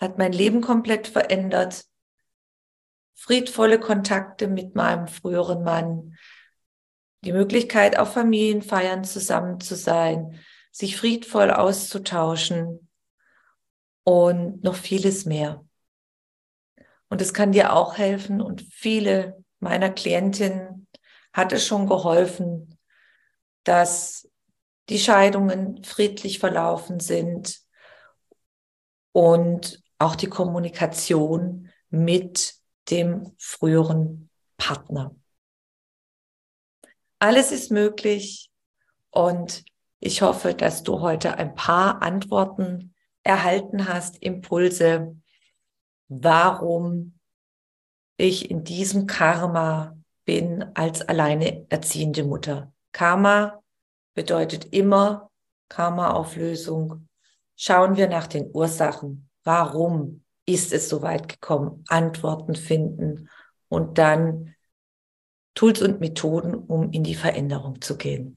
hat 0.00 0.18
mein 0.18 0.32
Leben 0.32 0.60
komplett 0.60 1.06
verändert. 1.06 1.84
Friedvolle 3.14 3.78
Kontakte 3.78 4.48
mit 4.48 4.74
meinem 4.74 5.06
früheren 5.06 5.62
Mann, 5.62 6.16
die 7.24 7.32
Möglichkeit, 7.32 7.98
auf 7.98 8.14
Familienfeiern 8.14 9.04
zusammen 9.04 9.60
zu 9.60 9.76
sein, 9.76 10.40
sich 10.72 10.96
friedvoll 10.96 11.50
auszutauschen 11.50 12.88
und 14.04 14.64
noch 14.64 14.74
vieles 14.74 15.26
mehr. 15.26 15.64
Und 17.08 17.20
es 17.20 17.34
kann 17.34 17.52
dir 17.52 17.74
auch 17.74 17.98
helfen 17.98 18.40
und 18.40 18.62
viele 18.62 19.44
meiner 19.60 19.90
Klientinnen 19.90 20.88
hat 21.32 21.52
es 21.52 21.66
schon 21.66 21.86
geholfen, 21.86 22.78
dass 23.64 24.28
die 24.88 24.98
Scheidungen 24.98 25.84
friedlich 25.84 26.38
verlaufen 26.38 27.00
sind 27.00 27.60
und 29.12 29.82
auch 29.98 30.16
die 30.16 30.28
Kommunikation 30.28 31.70
mit 31.90 32.54
dem 32.90 33.32
früheren 33.38 34.30
Partner. 34.56 35.14
Alles 37.18 37.52
ist 37.52 37.70
möglich 37.70 38.50
und 39.10 39.64
ich 40.04 40.20
hoffe, 40.20 40.52
dass 40.52 40.82
du 40.82 41.00
heute 41.00 41.38
ein 41.38 41.54
paar 41.54 42.02
Antworten 42.02 42.92
erhalten 43.22 43.86
hast, 43.86 44.20
Impulse, 44.20 45.16
warum 46.08 47.18
ich 48.16 48.50
in 48.50 48.64
diesem 48.64 49.06
Karma 49.06 49.96
bin 50.24 50.64
als 50.74 51.02
alleine 51.02 51.66
erziehende 51.70 52.24
Mutter. 52.24 52.72
Karma 52.90 53.62
bedeutet 54.14 54.74
immer 54.74 55.30
Karma-Auflösung. 55.68 57.08
Schauen 57.54 57.96
wir 57.96 58.08
nach 58.08 58.26
den 58.26 58.50
Ursachen. 58.52 59.30
Warum 59.44 60.24
ist 60.46 60.72
es 60.72 60.88
so 60.88 61.02
weit 61.02 61.28
gekommen? 61.28 61.84
Antworten 61.86 62.56
finden 62.56 63.28
und 63.68 63.98
dann 63.98 64.56
Tools 65.54 65.80
und 65.80 66.00
Methoden, 66.00 66.56
um 66.56 66.90
in 66.90 67.04
die 67.04 67.14
Veränderung 67.14 67.80
zu 67.80 67.96
gehen. 67.96 68.36